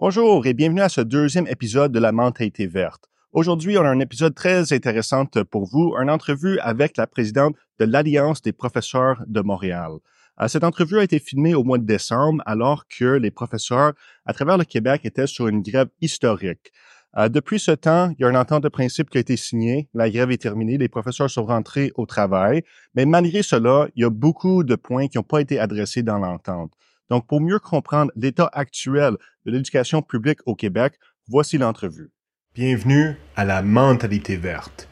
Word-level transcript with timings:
Bonjour 0.00 0.46
et 0.46 0.54
bienvenue 0.54 0.80
à 0.80 0.88
ce 0.88 1.00
deuxième 1.00 1.48
épisode 1.48 1.90
de 1.90 1.98
la 1.98 2.12
mentalité 2.12 2.68
verte. 2.68 3.10
Aujourd'hui, 3.32 3.78
on 3.78 3.82
a 3.82 3.88
un 3.88 3.98
épisode 3.98 4.32
très 4.32 4.72
intéressant 4.72 5.24
pour 5.50 5.64
vous, 5.64 5.92
une 6.00 6.08
entrevue 6.08 6.60
avec 6.60 6.96
la 6.96 7.08
présidente 7.08 7.56
de 7.80 7.84
l'Alliance 7.84 8.40
des 8.40 8.52
professeurs 8.52 9.20
de 9.26 9.40
Montréal. 9.40 9.90
Euh, 10.40 10.46
cette 10.46 10.62
entrevue 10.62 11.00
a 11.00 11.02
été 11.02 11.18
filmée 11.18 11.56
au 11.56 11.64
mois 11.64 11.78
de 11.78 11.84
décembre 11.84 12.44
alors 12.46 12.84
que 12.86 13.16
les 13.16 13.32
professeurs 13.32 13.92
à 14.24 14.32
travers 14.32 14.56
le 14.56 14.64
Québec 14.64 15.00
étaient 15.02 15.26
sur 15.26 15.48
une 15.48 15.62
grève 15.62 15.88
historique. 16.00 16.70
Euh, 17.16 17.28
depuis 17.28 17.58
ce 17.58 17.72
temps, 17.72 18.14
il 18.16 18.22
y 18.22 18.24
a 18.24 18.30
une 18.30 18.36
entente 18.36 18.62
de 18.62 18.68
principe 18.68 19.10
qui 19.10 19.18
a 19.18 19.20
été 19.20 19.36
signée. 19.36 19.88
La 19.94 20.08
grève 20.10 20.30
est 20.30 20.40
terminée. 20.40 20.78
Les 20.78 20.88
professeurs 20.88 21.28
sont 21.28 21.44
rentrés 21.44 21.90
au 21.96 22.06
travail. 22.06 22.62
Mais 22.94 23.04
malgré 23.04 23.42
cela, 23.42 23.88
il 23.96 24.02
y 24.02 24.04
a 24.04 24.10
beaucoup 24.10 24.62
de 24.62 24.76
points 24.76 25.08
qui 25.08 25.18
n'ont 25.18 25.24
pas 25.24 25.40
été 25.40 25.58
adressés 25.58 26.04
dans 26.04 26.18
l'entente. 26.18 26.70
Donc, 27.10 27.26
pour 27.26 27.40
mieux 27.40 27.58
comprendre 27.58 28.12
l'état 28.16 28.50
actuel 28.52 29.16
de 29.46 29.52
l'éducation 29.52 30.02
publique 30.02 30.40
au 30.46 30.54
Québec, 30.54 30.94
voici 31.28 31.58
l'entrevue. 31.58 32.10
Bienvenue 32.54 33.16
à 33.36 33.44
la 33.44 33.62
mentalité 33.62 34.36
verte. 34.36 34.88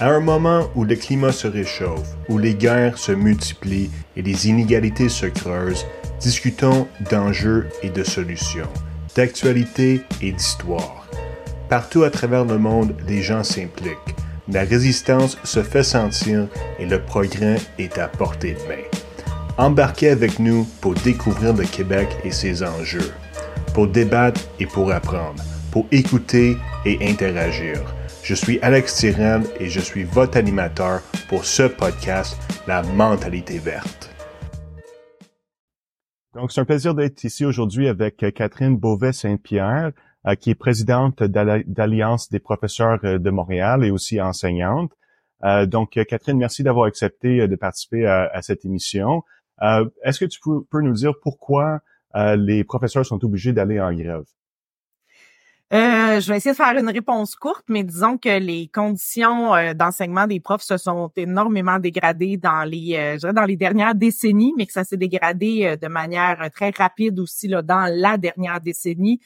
À 0.00 0.08
un 0.10 0.20
moment 0.20 0.70
où 0.74 0.84
le 0.84 0.94
climat 0.94 1.32
se 1.32 1.46
réchauffe, 1.46 2.16
où 2.28 2.38
les 2.38 2.54
guerres 2.54 2.96
se 2.96 3.12
multiplient 3.12 3.90
et 4.16 4.22
les 4.22 4.48
inégalités 4.48 5.08
se 5.08 5.26
creusent, 5.26 5.84
discutons 6.20 6.88
d'enjeux 7.10 7.68
et 7.82 7.90
de 7.90 8.04
solutions, 8.04 8.68
d'actualité 9.14 10.02
et 10.22 10.32
d'histoire. 10.32 11.06
Partout 11.68 12.02
à 12.04 12.10
travers 12.10 12.44
le 12.44 12.58
monde, 12.58 12.96
les 13.06 13.22
gens 13.22 13.44
s'impliquent. 13.44 14.16
La 14.48 14.64
résistance 14.64 15.36
se 15.44 15.62
fait 15.62 15.84
sentir 15.84 16.48
et 16.78 16.86
le 16.86 17.02
progrès 17.02 17.58
est 17.78 17.98
à 17.98 18.08
portée 18.08 18.54
de 18.54 18.68
main. 18.68 18.89
Embarquez 19.60 20.08
avec 20.08 20.38
nous 20.38 20.64
pour 20.80 20.94
découvrir 20.94 21.54
le 21.54 21.64
Québec 21.64 22.08
et 22.24 22.30
ses 22.30 22.62
enjeux, 22.62 23.12
pour 23.74 23.88
débattre 23.88 24.40
et 24.58 24.64
pour 24.64 24.90
apprendre, 24.90 25.42
pour 25.70 25.86
écouter 25.92 26.56
et 26.86 27.06
interagir. 27.06 27.82
Je 28.22 28.34
suis 28.34 28.58
Alex 28.60 28.96
Tirel 28.96 29.42
et 29.60 29.68
je 29.68 29.80
suis 29.80 30.04
votre 30.04 30.38
animateur 30.38 31.02
pour 31.28 31.44
ce 31.44 31.64
podcast, 31.64 32.38
La 32.66 32.82
mentalité 32.82 33.58
verte. 33.58 34.08
Donc, 36.34 36.52
c'est 36.52 36.62
un 36.62 36.64
plaisir 36.64 36.94
d'être 36.94 37.22
ici 37.22 37.44
aujourd'hui 37.44 37.86
avec 37.86 38.24
Catherine 38.34 38.78
Beauvais-Saint-Pierre, 38.78 39.92
euh, 40.26 40.36
qui 40.36 40.48
est 40.48 40.54
présidente 40.54 41.22
d'Alliance 41.22 42.30
des 42.30 42.40
professeurs 42.40 43.00
euh, 43.04 43.18
de 43.18 43.28
Montréal 43.28 43.84
et 43.84 43.90
aussi 43.90 44.22
enseignante. 44.22 44.92
Euh, 45.44 45.66
donc, 45.66 45.98
Catherine, 46.08 46.38
merci 46.38 46.62
d'avoir 46.62 46.86
accepté 46.86 47.46
de 47.46 47.56
participer 47.56 48.06
à 48.06 48.40
cette 48.40 48.64
émission. 48.64 49.22
Euh, 49.62 49.88
est-ce 50.04 50.20
que 50.20 50.24
tu 50.24 50.40
peux, 50.40 50.80
nous 50.80 50.92
dire 50.92 51.12
pourquoi 51.22 51.80
euh, 52.16 52.36
les 52.36 52.64
professeurs 52.64 53.04
sont 53.04 53.24
obligés 53.24 53.52
d'aller 53.52 53.80
en 53.80 53.92
grève? 53.92 54.24
Euh, 55.72 56.18
je 56.18 56.28
vais 56.28 56.38
essayer 56.38 56.50
de 56.50 56.56
faire 56.56 56.76
une 56.76 56.88
réponse 56.88 57.36
courte, 57.36 57.64
mais 57.68 57.84
disons 57.84 58.18
que 58.18 58.40
les 58.40 58.68
conditions 58.74 59.52
d'enseignement 59.74 60.26
des 60.26 60.40
profs 60.40 60.62
se 60.62 60.76
sont 60.76 61.12
énormément 61.14 61.78
dégradées 61.78 62.36
dans 62.36 62.64
les 62.68 63.18
dans 63.22 63.44
les 63.44 63.56
dernières 63.56 63.94
décennies, 63.94 64.52
mais 64.56 64.66
que 64.66 64.72
ça 64.72 64.82
s'est 64.82 64.96
dégradé 64.96 65.76
de 65.80 65.86
manière 65.86 66.50
très 66.52 66.70
rapide 66.70 67.20
aussi 67.20 67.46
là, 67.46 67.62
dans 67.62 67.88
la 67.88 68.18
dernière 68.18 68.60
décennie. 68.60 69.20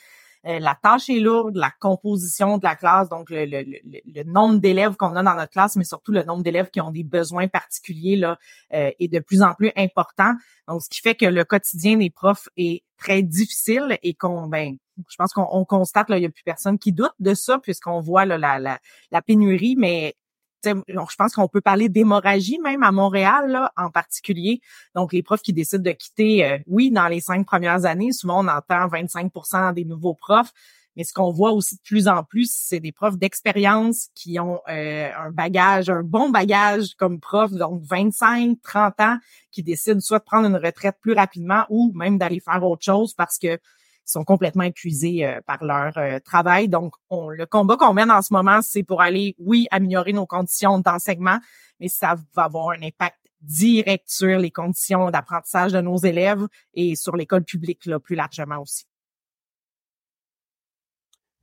Euh, 0.46 0.58
la 0.58 0.74
tâche 0.74 1.08
est 1.08 1.20
lourde, 1.20 1.56
la 1.56 1.72
composition 1.80 2.58
de 2.58 2.64
la 2.64 2.76
classe, 2.76 3.08
donc 3.08 3.28
le, 3.30 4.22
nombre 4.24 4.58
d'élèves 4.58 4.96
qu'on 4.96 5.16
a 5.16 5.22
dans 5.22 5.34
notre 5.34 5.52
classe, 5.52 5.76
mais 5.76 5.84
surtout 5.84 6.12
le 6.12 6.22
nombre 6.22 6.42
d'élèves 6.42 6.70
qui 6.70 6.80
ont 6.80 6.90
des 6.90 7.04
besoins 7.04 7.48
particuliers 7.48 8.16
là, 8.16 8.38
euh, 8.74 8.90
est 8.98 9.08
de 9.08 9.20
plus 9.20 9.42
en 9.42 9.54
plus 9.54 9.72
important. 9.76 10.34
Donc, 10.68 10.82
ce 10.82 10.88
qui 10.88 11.00
fait 11.00 11.14
que 11.14 11.26
le 11.26 11.44
quotidien 11.44 11.96
des 11.96 12.10
profs 12.10 12.48
est 12.56 12.84
très 12.98 13.22
difficile 13.22 13.98
et 14.02 14.14
qu'on, 14.14 14.46
ben, 14.46 14.76
je 15.08 15.16
pense 15.16 15.32
qu'on 15.32 15.64
constate, 15.64 16.08
là, 16.08 16.18
il 16.18 16.20
n'y 16.20 16.26
a 16.26 16.30
plus 16.30 16.44
personne 16.44 16.78
qui 16.78 16.92
doute 16.92 17.14
de 17.20 17.34
ça 17.34 17.58
puisqu'on 17.58 18.00
voit 18.00 18.24
là, 18.24 18.38
la, 18.38 18.58
la, 18.58 18.78
la 19.10 19.22
pénurie, 19.22 19.76
mais 19.78 20.14
je 20.64 21.16
pense 21.16 21.34
qu'on 21.34 21.48
peut 21.48 21.60
parler 21.60 21.88
d'hémorragie 21.88 22.58
même 22.62 22.82
à 22.82 22.92
Montréal 22.92 23.50
là, 23.50 23.72
en 23.76 23.90
particulier. 23.90 24.60
Donc 24.94 25.12
les 25.12 25.22
profs 25.22 25.42
qui 25.42 25.52
décident 25.52 25.82
de 25.82 25.92
quitter, 25.92 26.44
euh, 26.44 26.58
oui, 26.66 26.90
dans 26.90 27.08
les 27.08 27.20
cinq 27.20 27.46
premières 27.46 27.84
années, 27.84 28.12
souvent 28.12 28.44
on 28.44 28.48
entend 28.48 28.86
25% 28.88 29.74
des 29.74 29.84
nouveaux 29.84 30.14
profs. 30.14 30.52
Mais 30.96 31.02
ce 31.02 31.12
qu'on 31.12 31.32
voit 31.32 31.50
aussi 31.50 31.76
de 31.76 31.80
plus 31.82 32.06
en 32.06 32.22
plus, 32.22 32.52
c'est 32.54 32.78
des 32.78 32.92
profs 32.92 33.18
d'expérience 33.18 34.10
qui 34.14 34.38
ont 34.38 34.60
euh, 34.68 35.10
un 35.16 35.30
bagage, 35.32 35.90
un 35.90 36.04
bon 36.04 36.30
bagage 36.30 36.94
comme 36.96 37.18
prof, 37.18 37.50
donc 37.52 37.82
25, 37.82 38.58
30 38.62 39.00
ans, 39.00 39.18
qui 39.50 39.62
décident 39.62 40.00
soit 40.00 40.20
de 40.20 40.24
prendre 40.24 40.46
une 40.46 40.56
retraite 40.56 40.96
plus 41.00 41.12
rapidement 41.12 41.64
ou 41.68 41.92
même 41.94 42.16
d'aller 42.16 42.40
faire 42.40 42.62
autre 42.62 42.84
chose 42.84 43.12
parce 43.14 43.38
que 43.38 43.58
sont 44.04 44.24
complètement 44.24 44.64
épuisés 44.64 45.26
euh, 45.26 45.40
par 45.46 45.64
leur 45.64 45.96
euh, 45.96 46.18
travail. 46.20 46.68
Donc, 46.68 46.94
on, 47.10 47.28
le 47.28 47.46
combat 47.46 47.76
qu'on 47.76 47.94
mène 47.94 48.10
en 48.10 48.22
ce 48.22 48.32
moment, 48.32 48.60
c'est 48.62 48.82
pour 48.82 49.00
aller, 49.00 49.34
oui, 49.38 49.66
améliorer 49.70 50.12
nos 50.12 50.26
conditions 50.26 50.78
d'enseignement, 50.78 51.38
mais 51.80 51.88
ça 51.88 52.16
va 52.34 52.44
avoir 52.44 52.70
un 52.70 52.82
impact 52.82 53.16
direct 53.40 54.04
sur 54.06 54.38
les 54.38 54.50
conditions 54.50 55.10
d'apprentissage 55.10 55.72
de 55.72 55.80
nos 55.80 55.96
élèves 55.96 56.46
et 56.72 56.96
sur 56.96 57.16
l'école 57.16 57.44
publique 57.44 57.84
là, 57.86 57.98
plus 57.98 58.16
largement 58.16 58.60
aussi. 58.60 58.84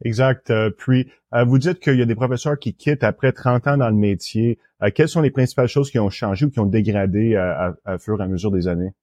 Exact. 0.04 0.50
Euh, 0.50 0.72
puis, 0.72 1.12
vous 1.46 1.60
dites 1.60 1.80
qu'il 1.80 1.98
y 1.98 2.02
a 2.02 2.06
des 2.06 2.16
professeurs 2.16 2.58
qui 2.58 2.74
quittent 2.74 3.04
après 3.04 3.32
30 3.32 3.68
ans 3.68 3.78
dans 3.78 3.90
le 3.90 3.96
métier. 3.96 4.60
quelles 4.96 5.08
sont 5.08 5.22
les 5.22 5.32
principales 5.32 5.68
choses 5.68 5.92
qui 5.92 6.00
ont 6.00 6.10
changé 6.10 6.46
ou 6.46 6.50
qui 6.50 6.60
ont 6.60 6.66
dégradé 6.66 7.36
à, 7.36 7.76
à 7.86 7.98
fur 8.00 8.20
et 8.20 8.24
à 8.24 8.28
mesure 8.28 8.52
des 8.52 8.68
années? 8.68 8.94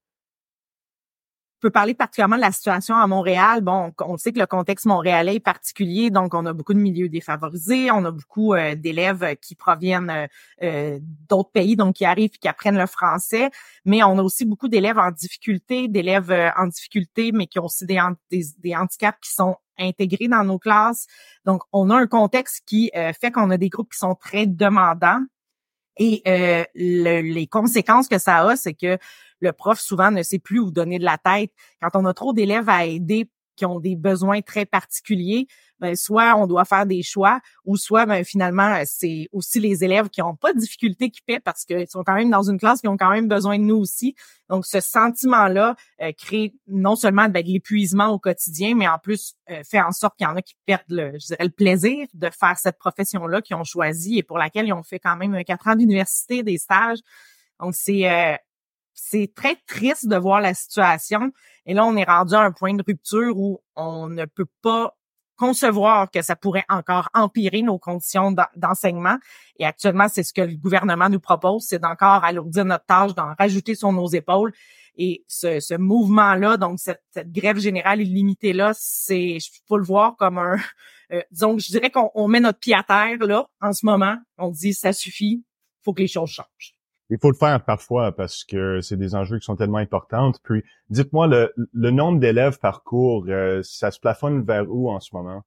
Peut 1.61 1.71
parler 1.71 1.95
particulièrement 1.95 2.37
de 2.37 2.41
la 2.41 2.53
situation 2.53 2.97
à 2.97 3.07
Montréal. 3.07 3.61
Bon, 3.63 3.93
on 4.01 4.17
sait 4.17 4.33
que 4.33 4.39
le 4.39 4.47
contexte 4.47 4.87
montréalais 4.87 5.37
est 5.37 5.41
particulier, 5.41 6.11
donc 6.11 6.35
on 6.35 6.47
a 6.47 6.53
beaucoup 6.53 6.75
de 6.75 6.79
milieux 6.79 7.09
défavorisés, 7.09 7.91
on 7.91 8.05
a 8.05 8.11
beaucoup 8.11 8.55
euh, 8.55 8.75
d'élèves 8.75 9.37
qui 9.41 9.55
proviennent 9.55 10.11
euh, 10.11 10.27
euh, 10.63 10.99
d'autres 11.29 11.51
pays, 11.51 11.77
donc 11.77 11.97
qui 11.97 12.05
arrivent 12.05 12.31
et 12.35 12.39
qui 12.39 12.49
apprennent 12.49 12.79
le 12.79 12.87
français, 12.87 13.51
mais 13.85 14.03
on 14.03 14.19
a 14.19 14.23
aussi 14.23 14.45
beaucoup 14.45 14.69
d'élèves 14.69 14.99
en 14.99 15.11
difficulté, 15.11 15.89
d'élèves 15.89 16.33
en 16.57 16.67
difficulté, 16.67 17.33
mais 17.33 17.47
qui 17.47 17.59
ont 17.59 17.65
aussi 17.65 17.87
des, 17.87 18.01
des, 18.31 18.77
handicaps 18.77 19.19
qui 19.21 19.33
sont 19.33 19.57
intégrés 19.79 20.29
dans 20.29 20.45
nos 20.45 20.59
classes. 20.59 21.07
Donc, 21.45 21.63
on 21.73 21.91
a 21.91 21.97
un 21.97 22.07
contexte 22.07 22.63
qui 22.67 22.91
fait 23.21 23.31
qu'on 23.31 23.51
a 23.51 23.57
des 23.57 23.69
groupes 23.69 23.93
qui 23.93 23.99
sont 23.99 24.15
très 24.15 24.47
demandants. 24.47 25.23
Et 26.01 26.23
les 26.75 27.47
conséquences 27.47 28.09
que 28.09 28.19
ça 28.19 28.49
a, 28.49 28.57
c'est 28.57 28.75
que 28.75 28.99
le 29.41 29.53
prof 29.53 29.79
souvent 29.81 30.11
ne 30.11 30.23
sait 30.23 30.39
plus 30.39 30.61
où 30.61 30.71
donner 30.71 30.99
de 30.99 31.05
la 31.05 31.19
tête. 31.19 31.53
Quand 31.81 31.91
on 31.95 32.05
a 32.05 32.15
trop 32.15 32.33
d'élèves 32.33 32.69
à 32.69 32.87
aider 32.87 33.31
qui 33.59 33.67
ont 33.67 33.81
des 33.81 33.97
besoins 33.97 34.41
très 34.41 34.65
particuliers, 34.65 35.49
ben 35.81 35.95
soit 35.97 36.35
on 36.37 36.47
doit 36.47 36.65
faire 36.65 36.87
des 36.87 37.03
choix, 37.03 37.41
ou 37.65 37.77
soit 37.77 38.07
ben 38.07 38.25
finalement 38.25 38.81
c'est 38.87 39.29
aussi 39.33 39.61
les 39.61 39.85
élèves 39.85 40.09
qui 40.09 40.23
ont 40.23 40.37
pas 40.37 40.53
de 40.53 40.59
difficultés 40.59 41.11
qui 41.11 41.21
paient 41.23 41.41
parce 41.41 41.65
qu'ils 41.65 41.89
sont 41.89 42.05
quand 42.05 42.15
même 42.15 42.31
dans 42.31 42.49
une 42.49 42.59
classe 42.59 42.81
qui 42.81 42.89
ont 42.89 42.97
quand 42.97 43.11
même 43.11 43.29
besoin 43.29 43.59
de 43.59 43.65
nous 43.65 43.77
aussi. 43.77 44.15
Donc 44.49 44.65
ce 44.65 44.81
sentiment-là 44.81 45.77
euh, 46.01 46.13
crée 46.13 46.55
non 46.69 46.97
seulement 46.97 47.29
ben, 47.29 47.43
de 47.43 47.49
l'épuisement 47.49 48.09
au 48.09 48.19
quotidien, 48.19 48.75
mais 48.75 48.89
en 48.89 48.99
plus 48.99 49.35
euh, 49.51 49.63
fait 49.69 49.81
en 49.81 49.93
sorte 49.93 50.17
qu'il 50.17 50.27
y 50.27 50.31
en 50.31 50.37
a 50.37 50.43
qui 50.43 50.55
perdent 50.65 50.83
le, 50.89 51.13
je 51.19 51.27
dirais, 51.27 51.45
le 51.45 51.51
plaisir 51.51 52.07
de 52.15 52.31
faire 52.31 52.59
cette 52.59 52.79
profession-là 52.79 53.43
qu'ils 53.43 53.57
ont 53.57 53.65
choisi 53.65 54.19
et 54.19 54.23
pour 54.23 54.39
laquelle 54.39 54.67
ils 54.67 54.73
ont 54.73 54.85
fait 54.85 55.01
quand 55.01 55.17
même 55.17 55.45
quatre 55.45 55.67
ans 55.67 55.77
d'université, 55.77 56.43
des 56.43 56.59
stages. 56.59 56.99
Donc 57.61 57.75
c'est 57.75 58.09
euh, 58.09 58.37
c'est 59.01 59.33
très 59.35 59.57
triste 59.67 60.09
de 60.09 60.17
voir 60.17 60.41
la 60.41 60.55
situation. 60.55 61.31
Et 61.67 61.75
là, 61.75 61.85
on 61.87 61.97
est 61.97 62.05
rendu 62.05 62.35
à 62.35 62.41
un 62.41 62.53
point 62.53 62.75
de 62.75 62.83
rupture 62.87 63.37
où 63.37 63.61
on 63.77 64.09
ne 64.09 64.25
peut 64.25 64.49
pas 64.63 64.97
concevoir 65.37 66.11
que 66.11 66.21
ça 66.21 66.35
pourrait 66.35 66.65
encore 66.69 67.09
empirer 67.15 67.63
nos 67.63 67.79
conditions 67.79 68.35
d'enseignement. 68.57 69.17
Et 69.59 69.65
actuellement, 69.65 70.09
c'est 70.09 70.25
ce 70.25 70.33
que 70.33 70.41
le 70.41 70.57
gouvernement 70.57 71.09
nous 71.09 71.21
propose, 71.21 71.67
c'est 71.69 71.79
d'encore 71.79 72.25
alourdir 72.25 72.65
notre 72.65 72.87
tâche, 72.87 73.15
d'en 73.15 73.35
rajouter 73.39 73.77
sur 73.77 73.93
nos 73.93 74.09
épaules. 74.09 74.53
Et 74.97 75.25
ce, 75.29 75.61
ce 75.61 75.75
mouvement-là, 75.75 76.57
donc 76.57 76.81
cette, 76.81 77.01
grève 77.31 77.59
générale 77.59 78.01
illimitée-là, 78.01 78.73
c'est, 78.75 79.39
je 79.39 79.51
peux 79.69 79.79
le 79.79 79.85
voir 79.85 80.17
comme 80.17 80.39
un, 80.39 80.57
euh, 81.13 81.23
disons, 81.31 81.57
je 81.57 81.69
dirais 81.69 81.91
qu'on 81.91 82.27
met 82.27 82.41
notre 82.41 82.59
pied 82.59 82.75
à 82.75 82.83
terre 82.83 83.19
là 83.21 83.49
en 83.61 83.73
ce 83.73 83.87
moment. 83.87 84.17
On 84.39 84.51
dit 84.51 84.75
ça 84.75 84.93
suffit, 84.93 85.45
faut 85.85 85.95
que 85.95 86.03
les 86.03 86.09
choses 86.09 86.31
changent 86.31 86.78
il 87.11 87.19
faut 87.21 87.31
le 87.31 87.37
faire 87.37 87.65
parfois 87.65 88.13
parce 88.13 88.45
que 88.45 88.81
c'est 88.81 88.97
des 88.97 89.15
enjeux 89.15 89.39
qui 89.39 89.45
sont 89.45 89.57
tellement 89.57 89.79
importants. 89.79 90.33
Puis, 90.43 90.63
dites-moi, 90.91 91.27
le, 91.27 91.91
nombre 91.91 92.19
d'élèves 92.19 92.59
par 92.59 92.83
cours, 92.83 93.25
euh, 93.29 93.61
ça 93.63 93.91
se 93.91 93.99
plafonne 93.99 94.43
vers 94.43 94.65
où 94.69 94.91
en 94.91 95.01
ce 95.01 95.11
moment? 95.15 95.43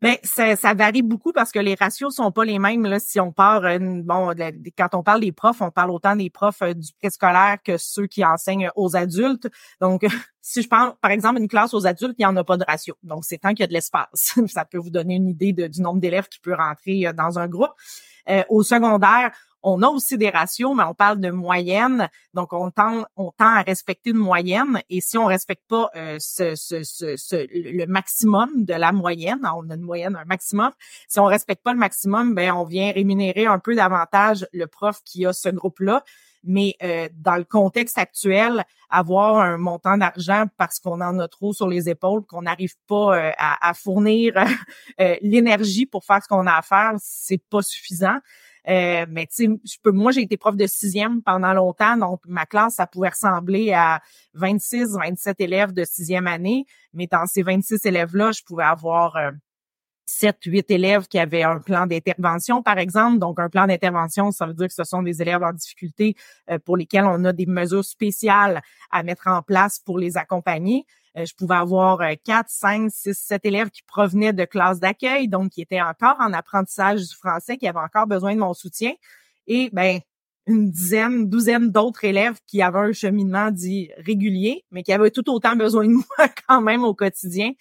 Ben, 0.00 0.16
ça, 0.24 0.74
varie 0.74 1.02
beaucoup 1.02 1.32
parce 1.32 1.52
que 1.52 1.60
les 1.60 1.76
ratios 1.76 2.16
sont 2.16 2.32
pas 2.32 2.44
les 2.44 2.58
mêmes. 2.58 2.84
Là, 2.86 2.98
si 2.98 3.20
on 3.20 3.30
part, 3.30 3.64
euh, 3.64 3.78
bon, 3.78 4.34
quand 4.76 4.94
on 4.94 5.04
parle 5.04 5.20
des 5.20 5.30
profs, 5.30 5.60
on 5.60 5.70
parle 5.70 5.92
autant 5.92 6.16
des 6.16 6.28
profs 6.28 6.62
euh, 6.62 6.74
du 6.74 6.92
préscolaire 7.00 7.58
que 7.64 7.76
ceux 7.78 8.08
qui 8.08 8.24
enseignent 8.24 8.70
aux 8.74 8.96
adultes. 8.96 9.48
Donc, 9.80 10.04
si 10.40 10.62
je 10.62 10.68
parle, 10.68 10.94
par 11.00 11.12
exemple, 11.12 11.40
une 11.40 11.46
classe 11.46 11.72
aux 11.72 11.86
adultes, 11.86 12.16
il 12.18 12.22
n'y 12.22 12.26
en 12.26 12.36
a 12.36 12.42
pas 12.42 12.56
de 12.56 12.64
ratio. 12.64 12.96
Donc, 13.04 13.24
c'est 13.24 13.38
tant 13.38 13.50
qu'il 13.50 13.60
y 13.60 13.62
a 13.62 13.68
de 13.68 13.72
l'espace. 13.72 14.40
ça 14.46 14.64
peut 14.64 14.78
vous 14.78 14.90
donner 14.90 15.14
une 15.14 15.28
idée 15.28 15.52
du 15.52 15.80
nombre 15.80 16.00
d'élèves 16.00 16.28
qui 16.28 16.40
peut 16.40 16.54
rentrer 16.54 17.12
dans 17.12 17.38
un 17.38 17.46
groupe. 17.46 17.70
Au 18.48 18.62
secondaire, 18.62 19.32
on 19.62 19.82
a 19.82 19.88
aussi 19.88 20.18
des 20.18 20.30
ratios, 20.30 20.74
mais 20.76 20.82
on 20.82 20.94
parle 20.94 21.20
de 21.20 21.30
moyenne. 21.30 22.08
Donc, 22.34 22.52
on 22.52 22.70
tend, 22.70 23.04
on 23.16 23.30
tend 23.30 23.54
à 23.54 23.62
respecter 23.62 24.10
une 24.10 24.16
moyenne. 24.16 24.80
Et 24.90 25.00
si 25.00 25.16
on 25.18 25.26
respecte 25.26 25.62
pas 25.68 25.90
euh, 25.96 26.18
le 26.40 27.86
maximum 27.86 28.64
de 28.64 28.74
la 28.74 28.92
moyenne, 28.92 29.40
on 29.56 29.70
a 29.70 29.74
une 29.74 29.82
moyenne, 29.82 30.16
un 30.16 30.24
maximum. 30.24 30.72
Si 31.08 31.20
on 31.20 31.26
respecte 31.26 31.62
pas 31.62 31.72
le 31.72 31.78
maximum, 31.78 32.34
ben 32.34 32.52
on 32.52 32.64
vient 32.64 32.90
rémunérer 32.92 33.46
un 33.46 33.58
peu 33.58 33.74
davantage 33.74 34.46
le 34.52 34.66
prof 34.66 35.00
qui 35.04 35.26
a 35.26 35.32
ce 35.32 35.48
groupe-là. 35.48 36.02
Mais 36.44 36.74
euh, 36.82 37.08
dans 37.14 37.36
le 37.36 37.44
contexte 37.44 37.98
actuel, 37.98 38.64
avoir 38.90 39.38
un 39.38 39.58
montant 39.58 39.96
d'argent 39.96 40.46
parce 40.58 40.80
qu'on 40.80 41.00
en 41.00 41.18
a 41.18 41.28
trop 41.28 41.52
sur 41.52 41.68
les 41.68 41.88
épaules, 41.88 42.22
qu'on 42.26 42.42
n'arrive 42.42 42.74
pas 42.88 43.16
euh, 43.16 43.30
à, 43.38 43.68
à, 43.68 43.74
fournir 43.74 44.34
l'énergie 45.22 45.86
pour 45.86 46.04
faire 46.04 46.22
ce 46.22 46.28
qu'on 46.28 46.46
a 46.46 46.54
à 46.54 46.62
faire, 46.62 46.94
c'est 46.98 47.42
pas 47.50 47.62
suffisant. 47.62 48.18
Euh, 48.68 49.06
mais 49.08 49.26
tu 49.26 49.58
sais, 49.64 49.78
peux, 49.82 49.90
moi, 49.90 50.12
j'ai 50.12 50.22
été 50.22 50.36
prof 50.36 50.56
de 50.56 50.66
sixième 50.66 51.22
pendant 51.22 51.52
longtemps, 51.52 51.96
donc 51.96 52.20
ma 52.26 52.46
classe, 52.46 52.76
ça 52.76 52.86
pouvait 52.86 53.08
ressembler 53.08 53.72
à 53.72 54.00
26, 54.34 54.96
27 54.96 55.40
élèves 55.40 55.72
de 55.72 55.84
sixième 55.84 56.26
année. 56.26 56.66
Mais 56.92 57.06
dans 57.06 57.26
ces 57.26 57.42
26 57.42 57.84
élèves-là, 57.84 58.32
je 58.32 58.42
pouvais 58.44 58.64
avoir 58.64 59.16
euh, 59.16 59.30
7, 60.06 60.36
8 60.44 60.70
élèves 60.70 61.06
qui 61.08 61.18
avaient 61.18 61.42
un 61.42 61.58
plan 61.58 61.86
d'intervention, 61.86 62.62
par 62.62 62.78
exemple. 62.78 63.18
Donc, 63.18 63.38
un 63.38 63.48
plan 63.48 63.66
d'intervention, 63.66 64.30
ça 64.30 64.46
veut 64.46 64.54
dire 64.54 64.68
que 64.68 64.74
ce 64.74 64.84
sont 64.84 65.02
des 65.02 65.22
élèves 65.22 65.42
en 65.42 65.52
difficulté 65.52 66.16
euh, 66.50 66.58
pour 66.58 66.76
lesquels 66.76 67.04
on 67.04 67.24
a 67.24 67.32
des 67.32 67.46
mesures 67.46 67.84
spéciales 67.84 68.62
à 68.90 69.02
mettre 69.02 69.28
en 69.28 69.42
place 69.42 69.78
pour 69.78 69.98
les 69.98 70.16
accompagner. 70.16 70.86
Euh, 71.16 71.24
je 71.24 71.34
pouvais 71.34 71.56
avoir 71.56 72.00
4, 72.24 72.48
5, 72.48 72.90
6, 72.90 73.14
7 73.14 73.44
élèves 73.44 73.70
qui 73.70 73.82
provenaient 73.82 74.32
de 74.32 74.44
classes 74.44 74.80
d'accueil, 74.80 75.28
donc 75.28 75.50
qui 75.50 75.62
étaient 75.62 75.82
encore 75.82 76.16
en 76.20 76.32
apprentissage 76.32 77.00
du 77.00 77.14
français, 77.14 77.56
qui 77.56 77.68
avaient 77.68 77.78
encore 77.78 78.06
besoin 78.06 78.34
de 78.34 78.40
mon 78.40 78.54
soutien. 78.54 78.92
Et 79.46 79.70
ben 79.72 80.00
une 80.46 80.70
dizaine, 80.70 81.28
douzaine 81.28 81.70
d'autres 81.70 82.04
élèves 82.04 82.38
qui 82.46 82.62
avaient 82.62 82.78
un 82.78 82.92
cheminement 82.92 83.50
dit 83.50 83.90
régulier, 83.96 84.64
mais 84.70 84.82
qui 84.82 84.92
avaient 84.92 85.10
tout 85.10 85.28
autant 85.30 85.56
besoin 85.56 85.86
de 85.86 85.92
moi 86.18 86.28
quand 86.48 86.60
même 86.60 86.84
au 86.84 86.94
quotidien. 86.94 87.52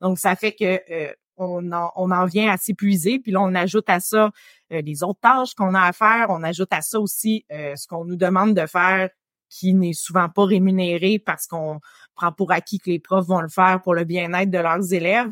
Donc, 0.00 0.18
ça 0.18 0.36
fait 0.36 0.52
que 0.52 0.80
euh, 0.90 1.12
on, 1.38 1.72
en, 1.72 2.24
vient 2.26 2.50
à 2.50 2.56
s'épuiser. 2.56 3.18
Puis 3.18 3.32
là, 3.32 3.40
on 3.40 3.54
ajoute 3.54 3.88
à 3.88 4.00
ça 4.00 4.30
euh, 4.72 4.80
les 4.82 5.02
autres 5.02 5.20
tâches 5.20 5.54
qu'on 5.54 5.74
a 5.74 5.82
à 5.82 5.92
faire. 5.92 6.26
On 6.30 6.42
ajoute 6.42 6.72
à 6.72 6.82
ça 6.82 7.00
aussi 7.00 7.44
ce 7.50 7.86
qu'on 7.86 8.04
nous 8.04 8.16
demande 8.16 8.54
de 8.54 8.66
faire 8.66 9.08
qui 9.48 9.74
n'est 9.74 9.92
souvent 9.94 10.28
pas 10.28 10.44
rémunéré 10.44 11.18
parce 11.18 11.46
qu'on 11.46 11.80
prend 12.14 12.32
pour 12.32 12.52
acquis 12.52 12.78
que 12.78 12.90
les 12.90 12.98
profs 12.98 13.26
vont 13.26 13.40
le 13.40 13.48
faire 13.48 13.80
pour 13.82 13.94
le 13.94 14.04
bien-être 14.04 14.50
de 14.50 14.58
leurs 14.58 14.92
élèves. 14.92 15.30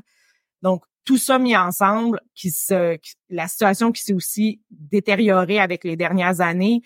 Donc, 0.62 0.84
tout 1.04 1.18
ça 1.18 1.38
mis 1.38 1.56
ensemble, 1.56 2.20
la 3.30 3.48
situation 3.48 3.92
qui 3.92 4.02
s'est 4.02 4.14
aussi 4.14 4.60
détériorée 4.70 5.60
avec 5.60 5.84
les 5.84 5.96
dernières 5.96 6.40
années, 6.40 6.82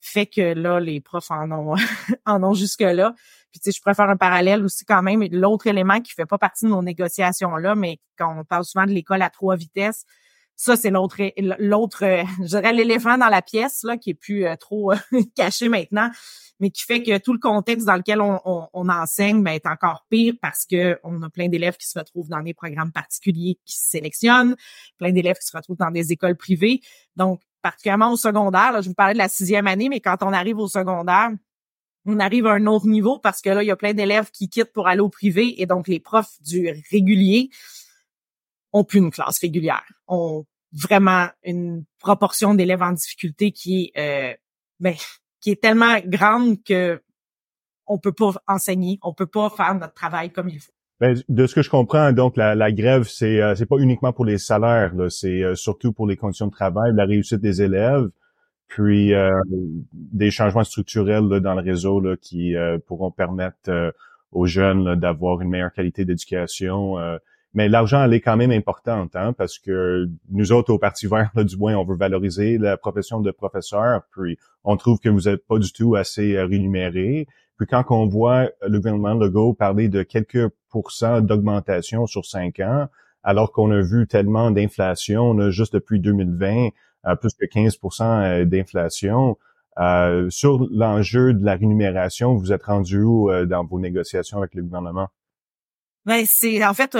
fait 0.00 0.26
que 0.26 0.54
là, 0.54 0.80
les 0.80 1.00
profs 1.00 1.30
en 1.30 1.50
ont, 1.50 1.74
en 2.26 2.42
ont 2.42 2.54
jusque-là. 2.54 3.14
Puis, 3.50 3.60
tu 3.60 3.70
sais, 3.70 3.76
je 3.76 3.80
préfère 3.80 4.08
un 4.08 4.16
parallèle 4.16 4.64
aussi 4.64 4.84
quand 4.84 5.02
même. 5.02 5.26
L'autre 5.30 5.66
élément 5.66 6.00
qui 6.00 6.12
fait 6.12 6.26
pas 6.26 6.38
partie 6.38 6.66
de 6.66 6.70
nos 6.70 6.82
négociations-là, 6.82 7.74
mais 7.74 7.98
quand 8.18 8.38
on 8.38 8.44
parle 8.44 8.64
souvent 8.64 8.84
de 8.84 8.92
l'école 8.92 9.22
à 9.22 9.30
trois 9.30 9.56
vitesses, 9.56 10.04
ça, 10.54 10.76
c'est 10.76 10.90
l'autre, 10.90 11.18
l'autre, 11.60 12.04
je 12.40 12.46
dirais 12.46 12.72
l'éléphant 12.72 13.16
dans 13.16 13.28
la 13.28 13.42
pièce, 13.42 13.84
là, 13.84 13.96
qui 13.96 14.10
est 14.10 14.14
plus 14.14 14.44
euh, 14.44 14.56
trop 14.56 14.92
caché 15.36 15.68
maintenant 15.68 16.10
mais 16.60 16.70
qui 16.70 16.84
fait 16.84 17.02
que 17.02 17.18
tout 17.18 17.32
le 17.32 17.38
contexte 17.38 17.86
dans 17.86 17.96
lequel 17.96 18.20
on, 18.20 18.40
on, 18.44 18.88
enseigne 18.88 19.42
ben, 19.42 19.52
est 19.52 19.66
encore 19.66 20.06
pire 20.10 20.34
parce 20.40 20.66
que 20.66 20.98
on 21.04 21.22
a 21.22 21.30
plein 21.30 21.48
d'élèves 21.48 21.76
qui 21.76 21.86
se 21.86 21.98
retrouvent 21.98 22.28
dans 22.28 22.42
des 22.42 22.54
programmes 22.54 22.92
particuliers 22.92 23.58
qui 23.64 23.78
se 23.78 23.90
sélectionnent, 23.90 24.56
plein 24.98 25.12
d'élèves 25.12 25.38
qui 25.38 25.46
se 25.46 25.56
retrouvent 25.56 25.76
dans 25.76 25.90
des 25.90 26.12
écoles 26.12 26.36
privées. 26.36 26.80
Donc, 27.16 27.40
particulièrement 27.62 28.12
au 28.12 28.16
secondaire, 28.16 28.72
là, 28.72 28.80
je 28.80 28.88
vous 28.88 28.94
parlais 28.94 29.14
de 29.14 29.18
la 29.18 29.28
sixième 29.28 29.66
année, 29.66 29.88
mais 29.88 30.00
quand 30.00 30.22
on 30.22 30.32
arrive 30.32 30.58
au 30.58 30.68
secondaire, 30.68 31.30
on 32.06 32.18
arrive 32.20 32.46
à 32.46 32.52
un 32.52 32.66
autre 32.66 32.86
niveau 32.86 33.18
parce 33.18 33.40
que 33.40 33.50
là, 33.50 33.62
il 33.62 33.66
y 33.66 33.70
a 33.70 33.76
plein 33.76 33.92
d'élèves 33.92 34.30
qui 34.30 34.48
quittent 34.48 34.72
pour 34.72 34.88
aller 34.88 35.00
au 35.00 35.08
privé 35.08 35.60
et 35.60 35.66
donc 35.66 35.88
les 35.88 36.00
profs 36.00 36.40
du 36.40 36.70
régulier 36.90 37.50
ont 38.72 38.84
plus 38.84 38.98
une 38.98 39.10
classe 39.10 39.38
régulière. 39.40 39.84
Ont 40.06 40.46
vraiment 40.72 41.28
une 41.44 41.84
proportion 41.98 42.54
d'élèves 42.54 42.82
en 42.82 42.92
difficulté 42.92 43.52
qui 43.52 43.92
est 43.94 44.32
euh, 44.32 44.36
ben, 44.80 44.94
qui 45.40 45.50
est 45.50 45.60
tellement 45.60 45.98
grande 46.04 46.62
que 46.62 47.02
on 47.86 47.98
peut 47.98 48.12
pas 48.12 48.34
enseigner, 48.46 48.98
on 49.02 49.14
peut 49.14 49.26
pas 49.26 49.50
faire 49.50 49.74
notre 49.74 49.94
travail 49.94 50.30
comme 50.30 50.48
il 50.48 50.60
faut. 50.60 50.72
Ben, 51.00 51.16
de 51.28 51.46
ce 51.46 51.54
que 51.54 51.62
je 51.62 51.70
comprends, 51.70 52.12
donc 52.12 52.36
la, 52.36 52.56
la 52.56 52.72
grève, 52.72 53.04
c'est 53.04 53.40
euh, 53.40 53.54
c'est 53.54 53.66
pas 53.66 53.76
uniquement 53.78 54.12
pour 54.12 54.24
les 54.24 54.36
salaires, 54.38 54.92
c'est 55.10 55.44
euh, 55.44 55.54
surtout 55.54 55.92
pour 55.92 56.08
les 56.08 56.16
conditions 56.16 56.48
de 56.48 56.52
travail, 56.52 56.92
la 56.92 57.04
réussite 57.04 57.40
des 57.40 57.62
élèves, 57.62 58.08
puis 58.66 59.14
euh, 59.14 59.30
des 59.92 60.32
changements 60.32 60.64
structurels 60.64 61.28
dans 61.28 61.54
le 61.54 61.62
réseau 61.62 62.00
là, 62.00 62.16
qui 62.20 62.54
pourront 62.86 63.12
permettre 63.12 63.94
aux 64.32 64.46
jeunes 64.46 64.96
d'avoir 64.96 65.40
une 65.40 65.50
meilleure 65.50 65.72
qualité 65.72 66.04
d'éducation. 66.04 66.96
mais 67.54 67.68
l'argent, 67.68 68.04
elle 68.04 68.12
est 68.12 68.20
quand 68.20 68.36
même 68.36 68.50
importante, 68.50 69.16
hein, 69.16 69.32
parce 69.32 69.58
que 69.58 70.08
nous 70.30 70.52
autres, 70.52 70.72
au 70.72 70.78
Parti 70.78 71.06
vert, 71.06 71.30
là, 71.34 71.44
du 71.44 71.56
moins, 71.56 71.76
on 71.76 71.84
veut 71.84 71.96
valoriser 71.96 72.58
la 72.58 72.76
profession 72.76 73.20
de 73.20 73.30
professeur, 73.30 74.02
puis 74.12 74.36
on 74.64 74.76
trouve 74.76 74.98
que 74.98 75.08
vous 75.08 75.22
n'êtes 75.22 75.46
pas 75.46 75.58
du 75.58 75.72
tout 75.72 75.94
assez 75.94 76.36
euh, 76.36 76.44
rémunéré. 76.44 77.26
Puis 77.58 77.66
quand 77.66 77.84
on 77.90 78.06
voit 78.06 78.50
le 78.66 78.78
gouvernement 78.78 79.14
Legault 79.14 79.52
parler 79.52 79.88
de 79.88 80.02
quelques 80.02 80.48
pourcents 80.70 81.20
d'augmentation 81.20 82.06
sur 82.06 82.24
cinq 82.24 82.60
ans, 82.60 82.86
alors 83.22 83.52
qu'on 83.52 83.70
a 83.72 83.80
vu 83.80 84.06
tellement 84.06 84.50
d'inflation 84.50 85.50
juste 85.50 85.74
depuis 85.74 86.00
2020, 86.00 86.68
euh, 87.06 87.16
plus 87.16 87.34
que 87.34 87.44
15% 87.44 88.02
euh, 88.02 88.44
d'inflation, 88.44 89.36
sur 90.30 90.66
l'enjeu 90.72 91.34
de 91.34 91.44
la 91.44 91.54
rémunération, 91.54 92.34
vous 92.34 92.52
êtes 92.52 92.64
rendu 92.64 93.00
où 93.00 93.30
dans 93.46 93.64
vos 93.64 93.78
négociations 93.78 94.38
avec 94.38 94.54
le 94.54 94.64
gouvernement? 94.64 95.06
Ben 96.04 96.24
c'est 96.26 96.64
en 96.64 96.74
fait 96.74 96.98